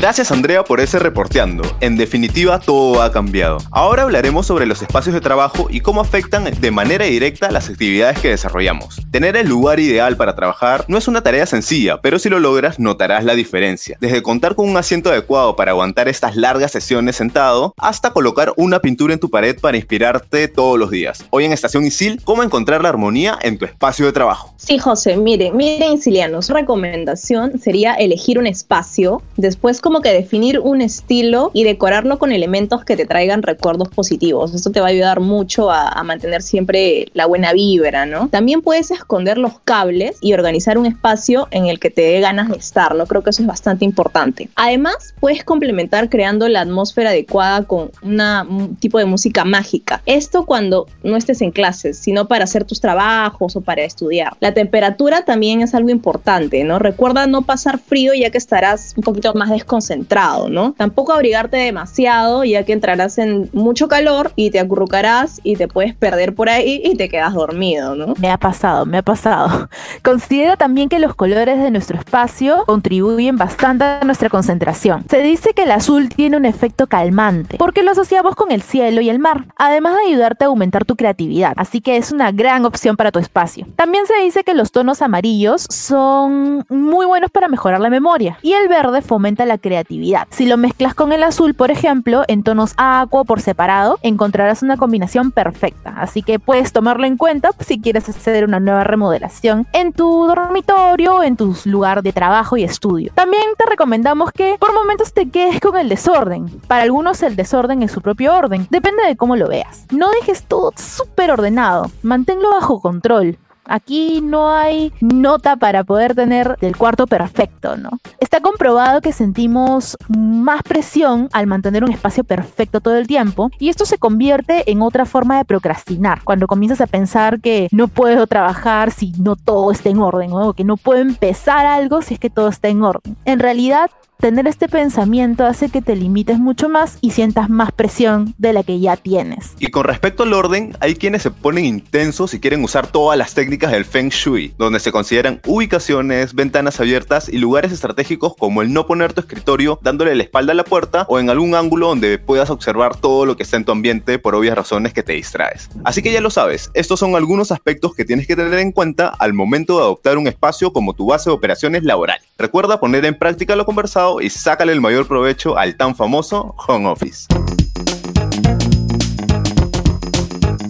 Gracias 0.00 0.30
Andrea 0.30 0.62
por 0.62 0.78
ese 0.78 1.00
reporteando. 1.00 1.64
En 1.80 1.96
definitiva, 1.96 2.60
todo 2.60 3.02
ha 3.02 3.10
cambiado. 3.10 3.58
Ahora 3.72 4.04
hablaremos 4.04 4.46
sobre 4.46 4.64
los 4.64 4.80
espacios 4.80 5.12
de 5.12 5.20
trabajo 5.20 5.66
y 5.70 5.80
cómo 5.80 6.00
afectan 6.00 6.44
de 6.44 6.70
manera 6.70 7.06
directa 7.06 7.50
las 7.50 7.68
actividades 7.68 8.20
que 8.20 8.28
desarrollamos. 8.28 9.00
Tener 9.10 9.36
el 9.36 9.48
lugar 9.48 9.80
ideal 9.80 10.16
para 10.16 10.36
trabajar 10.36 10.84
no 10.86 10.98
es 10.98 11.08
una 11.08 11.22
tarea 11.22 11.46
sencilla, 11.46 12.00
pero 12.00 12.20
si 12.20 12.28
lo 12.28 12.38
logras 12.38 12.78
notarás 12.78 13.24
la 13.24 13.34
diferencia. 13.34 13.98
Desde 14.00 14.22
contar 14.22 14.54
con 14.54 14.68
un 14.68 14.76
asiento 14.76 15.10
adecuado 15.10 15.56
para 15.56 15.72
aguantar 15.72 16.06
estas 16.06 16.36
largas 16.36 16.70
sesiones 16.70 17.16
sentado, 17.16 17.74
hasta 17.76 18.12
colocar 18.12 18.52
una 18.56 18.78
pintura 18.78 19.14
en 19.14 19.18
tu 19.18 19.30
pared 19.30 19.58
para 19.60 19.78
inspirarte 19.78 20.46
todos 20.46 20.78
los 20.78 20.92
días. 20.92 21.24
Hoy 21.30 21.44
en 21.44 21.52
Estación 21.52 21.84
Isil, 21.84 22.20
cómo 22.22 22.44
encontrar 22.44 22.82
la 22.82 22.90
armonía 22.90 23.36
en 23.42 23.58
tu 23.58 23.64
espacio 23.64 24.06
de 24.06 24.12
trabajo. 24.12 24.54
Sí, 24.58 24.78
José, 24.78 25.16
mire, 25.16 25.50
miren, 25.50 25.94
Isilianos, 25.94 26.50
recomendación 26.50 27.58
sería 27.58 27.94
elegir 27.94 28.38
un 28.38 28.46
espacio, 28.46 29.22
después 29.36 29.80
como 29.88 30.02
que 30.02 30.12
definir 30.12 30.58
un 30.58 30.82
estilo 30.82 31.50
y 31.54 31.64
decorarlo 31.64 32.18
con 32.18 32.30
elementos 32.30 32.84
que 32.84 32.94
te 32.94 33.06
traigan 33.06 33.42
recuerdos 33.42 33.88
positivos. 33.88 34.52
Eso 34.52 34.70
te 34.70 34.80
va 34.80 34.88
a 34.88 34.90
ayudar 34.90 35.20
mucho 35.20 35.70
a, 35.70 35.88
a 35.88 36.02
mantener 36.02 36.42
siempre 36.42 37.06
la 37.14 37.24
buena 37.24 37.54
vibra, 37.54 38.04
¿no? 38.04 38.28
También 38.28 38.60
puedes 38.60 38.90
esconder 38.90 39.38
los 39.38 39.60
cables 39.60 40.18
y 40.20 40.34
organizar 40.34 40.76
un 40.76 40.84
espacio 40.84 41.48
en 41.52 41.68
el 41.68 41.80
que 41.80 41.88
te 41.88 42.02
dé 42.02 42.20
ganas 42.20 42.50
de 42.50 42.58
estar, 42.58 42.94
¿no? 42.94 43.06
Creo 43.06 43.22
que 43.22 43.30
eso 43.30 43.40
es 43.40 43.48
bastante 43.48 43.86
importante. 43.86 44.50
Además, 44.56 45.14
puedes 45.20 45.42
complementar 45.42 46.10
creando 46.10 46.48
la 46.48 46.60
atmósfera 46.60 47.08
adecuada 47.08 47.62
con 47.62 47.90
una, 48.02 48.42
un 48.46 48.76
tipo 48.76 48.98
de 48.98 49.06
música 49.06 49.46
mágica. 49.46 50.02
Esto 50.04 50.44
cuando 50.44 50.86
no 51.02 51.16
estés 51.16 51.40
en 51.40 51.50
clases, 51.50 51.96
sino 51.96 52.28
para 52.28 52.44
hacer 52.44 52.64
tus 52.64 52.82
trabajos 52.82 53.56
o 53.56 53.62
para 53.62 53.84
estudiar. 53.84 54.36
La 54.40 54.52
temperatura 54.52 55.24
también 55.24 55.62
es 55.62 55.74
algo 55.74 55.88
importante, 55.88 56.62
¿no? 56.62 56.78
Recuerda 56.78 57.26
no 57.26 57.40
pasar 57.40 57.78
frío 57.78 58.12
ya 58.12 58.28
que 58.28 58.36
estarás 58.36 58.92
un 58.94 59.02
poquito 59.02 59.32
más 59.32 59.48
desconcentrado 59.48 59.77
concentrado, 59.78 60.48
¿no? 60.48 60.74
Tampoco 60.76 61.12
abrigarte 61.12 61.56
demasiado, 61.56 62.42
ya 62.42 62.64
que 62.64 62.72
entrarás 62.72 63.16
en 63.18 63.48
mucho 63.52 63.86
calor 63.86 64.32
y 64.34 64.50
te 64.50 64.58
acurrucarás 64.58 65.40
y 65.44 65.54
te 65.54 65.68
puedes 65.68 65.94
perder 65.94 66.34
por 66.34 66.48
ahí 66.48 66.82
y 66.84 66.96
te 66.96 67.08
quedas 67.08 67.32
dormido, 67.32 67.94
¿no? 67.94 68.14
Me 68.18 68.28
ha 68.28 68.38
pasado, 68.38 68.86
me 68.86 68.98
ha 68.98 69.02
pasado. 69.02 69.68
Considera 70.02 70.56
también 70.56 70.88
que 70.88 70.98
los 70.98 71.14
colores 71.14 71.62
de 71.62 71.70
nuestro 71.70 71.96
espacio 71.96 72.64
contribuyen 72.66 73.36
bastante 73.36 73.84
a 73.84 74.00
nuestra 74.04 74.28
concentración. 74.28 75.04
Se 75.08 75.22
dice 75.22 75.54
que 75.54 75.62
el 75.62 75.70
azul 75.70 76.08
tiene 76.08 76.36
un 76.36 76.44
efecto 76.44 76.88
calmante, 76.88 77.56
porque 77.56 77.84
lo 77.84 77.92
asociamos 77.92 78.34
con 78.34 78.50
el 78.50 78.62
cielo 78.62 79.00
y 79.00 79.10
el 79.10 79.20
mar, 79.20 79.44
además 79.56 79.94
de 79.94 80.10
ayudarte 80.10 80.44
a 80.44 80.48
aumentar 80.48 80.84
tu 80.84 80.96
creatividad, 80.96 81.52
así 81.56 81.80
que 81.80 81.96
es 81.96 82.10
una 82.10 82.32
gran 82.32 82.64
opción 82.64 82.96
para 82.96 83.12
tu 83.12 83.20
espacio. 83.20 83.68
También 83.76 84.06
se 84.06 84.20
dice 84.24 84.42
que 84.42 84.54
los 84.54 84.72
tonos 84.72 85.02
amarillos 85.02 85.66
son 85.70 86.64
muy 86.68 87.06
buenos 87.06 87.30
para 87.30 87.46
mejorar 87.46 87.80
la 87.80 87.90
memoria 87.90 88.38
y 88.42 88.54
el 88.54 88.66
verde 88.66 89.02
fomenta 89.02 89.46
la 89.46 89.58
creatividad 89.58 89.67
creatividad. 89.68 90.26
Si 90.30 90.46
lo 90.46 90.56
mezclas 90.56 90.94
con 90.94 91.12
el 91.12 91.22
azul, 91.22 91.52
por 91.52 91.70
ejemplo, 91.70 92.22
en 92.26 92.42
tonos 92.42 92.72
aqua 92.78 93.24
por 93.24 93.42
separado, 93.42 93.98
encontrarás 94.02 94.62
una 94.62 94.78
combinación 94.78 95.30
perfecta. 95.30 95.94
Así 95.98 96.22
que 96.22 96.38
puedes 96.38 96.72
tomarlo 96.72 97.06
en 97.06 97.18
cuenta 97.18 97.50
si 97.60 97.78
quieres 97.80 98.08
hacer 98.08 98.44
una 98.44 98.60
nueva 98.60 98.84
remodelación 98.84 99.66
en 99.74 99.92
tu 99.92 100.26
dormitorio, 100.26 101.22
en 101.22 101.36
tu 101.36 101.54
lugar 101.66 102.02
de 102.02 102.12
trabajo 102.12 102.56
y 102.56 102.64
estudio. 102.64 103.12
También 103.14 103.42
te 103.58 103.66
recomendamos 103.68 104.32
que 104.32 104.56
por 104.58 104.72
momentos 104.72 105.12
te 105.12 105.28
quedes 105.28 105.60
con 105.60 105.76
el 105.76 105.90
desorden. 105.90 106.48
Para 106.66 106.84
algunos 106.84 107.22
el 107.22 107.36
desorden 107.36 107.82
es 107.82 107.92
su 107.92 108.00
propio 108.00 108.34
orden. 108.34 108.66
Depende 108.70 109.02
de 109.06 109.16
cómo 109.16 109.36
lo 109.36 109.48
veas. 109.48 109.84
No 109.90 110.08
dejes 110.10 110.44
todo 110.44 110.72
súper 110.76 111.30
ordenado. 111.30 111.90
Manténlo 112.02 112.50
bajo 112.50 112.80
control. 112.80 113.38
Aquí 113.68 114.20
no 114.22 114.50
hay 114.50 114.92
nota 115.00 115.56
para 115.56 115.84
poder 115.84 116.14
tener 116.14 116.56
el 116.62 116.76
cuarto 116.76 117.06
perfecto, 117.06 117.76
¿no? 117.76 117.90
Está 118.18 118.40
comprobado 118.40 119.00
que 119.00 119.12
sentimos 119.12 119.96
más 120.08 120.62
presión 120.62 121.28
al 121.32 121.46
mantener 121.46 121.84
un 121.84 121.92
espacio 121.92 122.24
perfecto 122.24 122.80
todo 122.80 122.96
el 122.96 123.06
tiempo 123.06 123.50
y 123.58 123.68
esto 123.68 123.84
se 123.84 123.98
convierte 123.98 124.70
en 124.70 124.82
otra 124.82 125.04
forma 125.04 125.36
de 125.36 125.44
procrastinar. 125.44 126.22
Cuando 126.24 126.46
comienzas 126.46 126.80
a 126.80 126.86
pensar 126.86 127.40
que 127.40 127.68
no 127.70 127.88
puedo 127.88 128.26
trabajar 128.26 128.90
si 128.90 129.12
no 129.18 129.36
todo 129.36 129.70
está 129.70 129.90
en 129.90 129.98
orden 129.98 130.30
o 130.32 130.54
que 130.54 130.64
no 130.64 130.76
puedo 130.76 131.00
empezar 131.00 131.66
algo 131.66 132.02
si 132.02 132.14
es 132.14 132.20
que 132.20 132.30
todo 132.30 132.48
está 132.48 132.68
en 132.68 132.82
orden. 132.82 133.16
En 133.24 133.38
realidad, 133.38 133.90
tener 134.18 134.48
este 134.48 134.68
pensamiento 134.68 135.46
hace 135.46 135.68
que 135.68 135.80
te 135.80 135.94
limites 135.94 136.40
mucho 136.40 136.68
más 136.68 136.98
y 137.00 137.12
sientas 137.12 137.48
más 137.48 137.70
presión 137.70 138.34
de 138.36 138.52
la 138.52 138.64
que 138.64 138.80
ya 138.80 138.96
tienes. 138.96 139.52
Y 139.60 139.68
con 139.68 139.84
respecto 139.84 140.24
al 140.24 140.32
orden, 140.32 140.76
hay 140.80 140.96
quienes 140.96 141.22
se 141.22 141.30
ponen 141.30 141.64
intensos 141.64 142.34
y 142.34 142.40
quieren 142.40 142.64
usar 142.64 142.88
todas 142.88 143.16
las 143.16 143.34
técnicas 143.34 143.70
del 143.70 143.84
Feng 143.84 144.08
Shui, 144.08 144.54
donde 144.58 144.80
se 144.80 144.90
consideran 144.90 145.40
ubicaciones, 145.46 146.34
ventanas 146.34 146.80
abiertas 146.80 147.28
y 147.28 147.38
lugares 147.38 147.70
estratégicos 147.70 148.34
como 148.36 148.60
el 148.60 148.72
no 148.72 148.88
poner 148.88 149.12
tu 149.12 149.20
escritorio 149.20 149.78
dándole 149.82 150.16
la 150.16 150.24
espalda 150.24 150.50
a 150.50 150.56
la 150.56 150.64
puerta 150.64 151.06
o 151.08 151.20
en 151.20 151.30
algún 151.30 151.54
ángulo 151.54 151.86
donde 151.86 152.18
puedas 152.18 152.50
observar 152.50 152.96
todo 152.96 153.24
lo 153.24 153.36
que 153.36 153.44
está 153.44 153.56
en 153.56 153.64
tu 153.64 153.70
ambiente 153.70 154.18
por 154.18 154.34
obvias 154.34 154.56
razones 154.56 154.92
que 154.92 155.04
te 155.04 155.12
distraes. 155.12 155.70
Así 155.84 156.02
que 156.02 156.10
ya 156.10 156.20
lo 156.20 156.30
sabes, 156.30 156.72
estos 156.74 156.98
son 156.98 157.14
algunos 157.14 157.52
aspectos 157.52 157.94
que 157.94 158.04
tienes 158.04 158.26
que 158.26 158.34
tener 158.34 158.58
en 158.58 158.72
cuenta 158.72 159.14
al 159.16 159.32
momento 159.32 159.76
de 159.76 159.82
adoptar 159.84 160.18
un 160.18 160.26
espacio 160.26 160.72
como 160.72 160.92
tu 160.94 161.06
base 161.06 161.30
de 161.30 161.34
operaciones 161.34 161.84
laboral. 161.84 162.18
Recuerda 162.36 162.80
poner 162.80 163.04
en 163.04 163.16
práctica 163.16 163.54
lo 163.54 163.64
conversado 163.64 164.07
y 164.20 164.30
sácale 164.30 164.72
el 164.72 164.80
mayor 164.80 165.06
provecho 165.06 165.56
al 165.56 165.76
tan 165.76 165.94
famoso 165.94 166.54
home 166.66 166.88
office. 166.88 167.26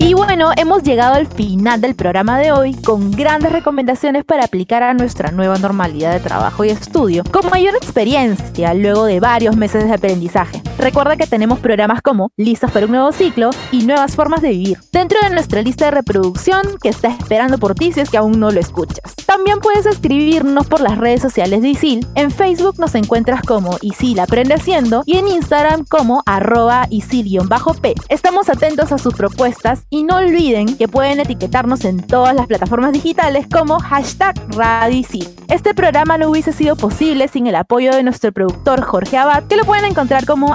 Y 0.00 0.14
bueno, 0.14 0.52
hemos 0.56 0.82
llegado 0.82 1.14
al 1.14 1.26
final 1.26 1.80
del 1.80 1.94
programa 1.94 2.38
de 2.38 2.52
hoy 2.52 2.74
con 2.74 3.10
grandes 3.10 3.52
recomendaciones 3.52 4.24
para 4.24 4.44
aplicar 4.44 4.82
a 4.82 4.94
nuestra 4.94 5.32
nueva 5.32 5.58
normalidad 5.58 6.12
de 6.12 6.20
trabajo 6.20 6.64
y 6.64 6.70
estudio, 6.70 7.24
con 7.24 7.50
mayor 7.50 7.74
experiencia 7.74 8.74
luego 8.74 9.04
de 9.04 9.20
varios 9.20 9.56
meses 9.56 9.84
de 9.84 9.92
aprendizaje. 9.92 10.62
Recuerda 10.78 11.16
que 11.16 11.26
tenemos 11.26 11.58
programas 11.58 12.02
como 12.02 12.30
Listas 12.36 12.70
para 12.70 12.86
un 12.86 12.92
nuevo 12.92 13.10
ciclo 13.10 13.50
y 13.72 13.82
Nuevas 13.82 14.14
formas 14.14 14.42
de 14.42 14.50
vivir, 14.50 14.78
dentro 14.92 15.18
de 15.20 15.30
nuestra 15.30 15.60
lista 15.60 15.86
de 15.86 15.90
reproducción 15.90 16.62
que 16.80 16.88
está 16.88 17.08
esperando 17.08 17.58
por 17.58 17.74
ti 17.74 17.90
si 17.90 18.00
es 18.00 18.10
que 18.10 18.16
aún 18.16 18.38
no 18.38 18.52
lo 18.52 18.60
escuchas. 18.60 19.16
También 19.26 19.58
puedes 19.58 19.86
escribirnos 19.86 20.66
por 20.68 20.80
las 20.80 20.98
redes 20.98 21.20
sociales 21.20 21.62
de 21.62 21.70
ISIL. 21.70 22.06
En 22.14 22.30
Facebook 22.30 22.76
nos 22.78 22.94
encuentras 22.94 23.42
como 23.42 23.76
ISIL 23.82 24.20
Aprende 24.20 24.54
Haciendo 24.54 25.02
y 25.04 25.18
en 25.18 25.26
Instagram 25.26 25.84
como 25.84 26.22
arroba 26.26 26.86
ISIL-P. 26.90 27.94
Estamos 28.08 28.48
atentos 28.48 28.92
a 28.92 28.98
sus 28.98 29.14
propuestas 29.14 29.84
y 29.90 30.04
no 30.04 30.16
olviden 30.16 30.76
que 30.76 30.86
pueden 30.86 31.18
etiquetarnos 31.18 31.84
en 31.84 32.06
todas 32.06 32.34
las 32.34 32.46
plataformas 32.46 32.92
digitales 32.92 33.46
como 33.52 33.80
hashtag 33.80 34.34
Radio. 34.50 35.28
Este 35.48 35.74
programa 35.74 36.18
no 36.18 36.30
hubiese 36.30 36.52
sido 36.52 36.76
posible 36.76 37.26
sin 37.28 37.46
el 37.46 37.56
apoyo 37.56 37.94
de 37.94 38.02
nuestro 38.02 38.32
productor 38.32 38.82
Jorge 38.82 39.16
Abad, 39.16 39.44
que 39.44 39.56
lo 39.56 39.64
pueden 39.64 39.86
encontrar 39.86 40.26
como 40.26 40.54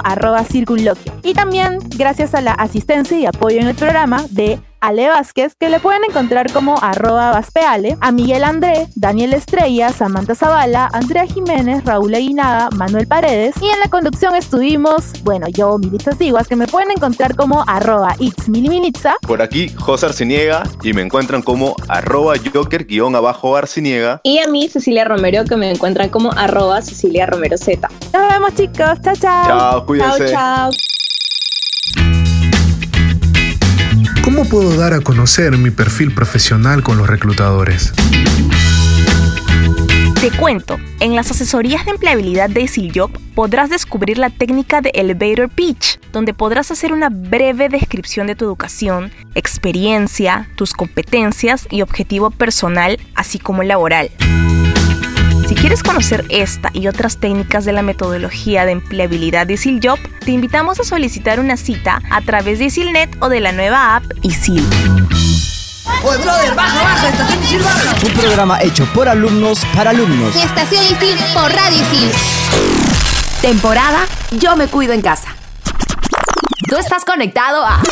Y 1.22 1.34
también 1.34 1.78
gracias 1.96 2.34
a 2.34 2.40
la 2.40 2.52
asistencia 2.52 3.18
y 3.18 3.26
apoyo 3.26 3.60
en 3.60 3.68
el 3.68 3.74
programa 3.74 4.24
de 4.30 4.58
Ale 4.84 5.08
Vázquez, 5.08 5.54
que 5.58 5.70
le 5.70 5.80
pueden 5.80 6.04
encontrar 6.04 6.52
como 6.52 6.76
arroba 6.82 7.30
vaspeale, 7.30 7.96
a 8.02 8.12
Miguel 8.12 8.44
André, 8.44 8.86
Daniel 8.94 9.32
Estrella, 9.32 9.88
Samantha 9.88 10.34
Zavala, 10.34 10.90
Andrea 10.92 11.24
Jiménez, 11.26 11.82
Raúl 11.86 12.14
Aguinaga, 12.14 12.68
Manuel 12.76 13.06
Paredes. 13.06 13.54
Y 13.62 13.70
en 13.70 13.80
la 13.80 13.88
conducción 13.88 14.34
estuvimos, 14.34 15.22
bueno, 15.22 15.46
yo, 15.48 15.78
Militza 15.78 16.12
Siguas, 16.12 16.48
que 16.48 16.56
me 16.56 16.66
pueden 16.66 16.90
encontrar 16.90 17.34
como 17.34 17.64
arroba 17.66 18.14
itzmiliminitza. 18.18 19.14
Por 19.26 19.40
aquí, 19.40 19.70
José 19.70 20.04
Arciniega, 20.04 20.64
y 20.82 20.92
me 20.92 21.00
encuentran 21.00 21.40
como 21.40 21.76
arroba 21.88 22.34
joker 22.52 22.84
guion 22.84 23.16
abajo 23.16 23.56
Arciniega. 23.56 24.20
Y 24.22 24.38
a 24.40 24.48
mí, 24.48 24.68
Cecilia 24.68 25.06
Romero, 25.06 25.44
que 25.44 25.56
me 25.56 25.70
encuentran 25.70 26.10
como 26.10 26.30
arroba 26.30 26.82
Cecilia 26.82 27.24
Romero 27.24 27.56
Z. 27.56 27.88
Nos 28.12 28.28
vemos 28.28 28.54
chicos, 28.54 29.00
chao 29.02 29.14
chao. 29.18 29.46
Chao, 29.46 29.86
cuídense. 29.86 30.28
Chao, 30.28 30.70
chao. 30.70 30.70
¿Cómo 34.24 34.46
puedo 34.46 34.74
dar 34.78 34.94
a 34.94 35.00
conocer 35.02 35.58
mi 35.58 35.70
perfil 35.70 36.14
profesional 36.14 36.82
con 36.82 36.96
los 36.96 37.06
reclutadores? 37.06 37.92
Te 40.18 40.30
cuento, 40.30 40.78
en 41.00 41.14
las 41.14 41.30
asesorías 41.30 41.84
de 41.84 41.90
empleabilidad 41.90 42.48
de 42.48 42.66
Siljob 42.66 43.10
podrás 43.34 43.68
descubrir 43.68 44.16
la 44.16 44.30
técnica 44.30 44.80
de 44.80 44.92
Elevator 44.94 45.50
Pitch, 45.50 46.00
donde 46.10 46.32
podrás 46.32 46.70
hacer 46.70 46.94
una 46.94 47.10
breve 47.10 47.68
descripción 47.68 48.26
de 48.26 48.34
tu 48.34 48.46
educación, 48.46 49.12
experiencia, 49.34 50.48
tus 50.56 50.72
competencias 50.72 51.66
y 51.70 51.82
objetivo 51.82 52.30
personal, 52.30 52.98
así 53.14 53.38
como 53.38 53.62
laboral. 53.62 54.10
Si 55.46 55.54
quieres 55.54 55.82
conocer 55.82 56.24
esta 56.30 56.70
y 56.72 56.88
otras 56.88 57.18
técnicas 57.18 57.66
de 57.66 57.72
la 57.74 57.82
metodología 57.82 58.64
de 58.64 58.72
empleabilidad 58.72 59.46
de 59.46 59.58
Job, 59.82 59.98
te 60.20 60.30
invitamos 60.30 60.80
a 60.80 60.84
solicitar 60.84 61.38
una 61.38 61.58
cita 61.58 62.00
a 62.10 62.22
través 62.22 62.58
de 62.58 62.66
ISILNet 62.66 63.16
o 63.20 63.28
de 63.28 63.40
la 63.40 63.52
nueva 63.52 63.96
app 63.96 64.04
ISIL. 64.22 64.66
Oye, 66.02 66.16
brother, 66.22 66.54
baja, 66.54 66.82
baja, 66.82 67.08
estación 67.10 67.42
Isil 67.42 67.62
baja. 67.62 67.94
Un 68.06 68.12
programa 68.14 68.62
hecho 68.62 68.86
por 68.94 69.06
alumnos 69.06 69.66
para 69.74 69.90
alumnos. 69.90 70.34
Estación 70.34 70.82
Isil 70.82 71.18
por 71.34 71.52
Radio 71.52 71.76
Isil. 71.76 72.10
Temporada 73.42 74.06
Yo 74.30 74.56
me 74.56 74.68
cuido 74.68 74.94
en 74.94 75.02
casa. 75.02 75.36
Tú 76.68 76.76
estás 76.76 77.04
conectado 77.04 77.66
a 77.66 77.82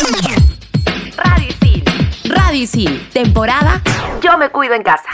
Radio 1.17 1.49
Isil. 1.61 1.85
Radio 2.31 2.63
Isil. 2.63 3.09
Temporada 3.13 3.83
Yo 4.23 4.39
me 4.39 4.49
cuido 4.49 4.75
en 4.75 4.83
casa. 4.83 5.11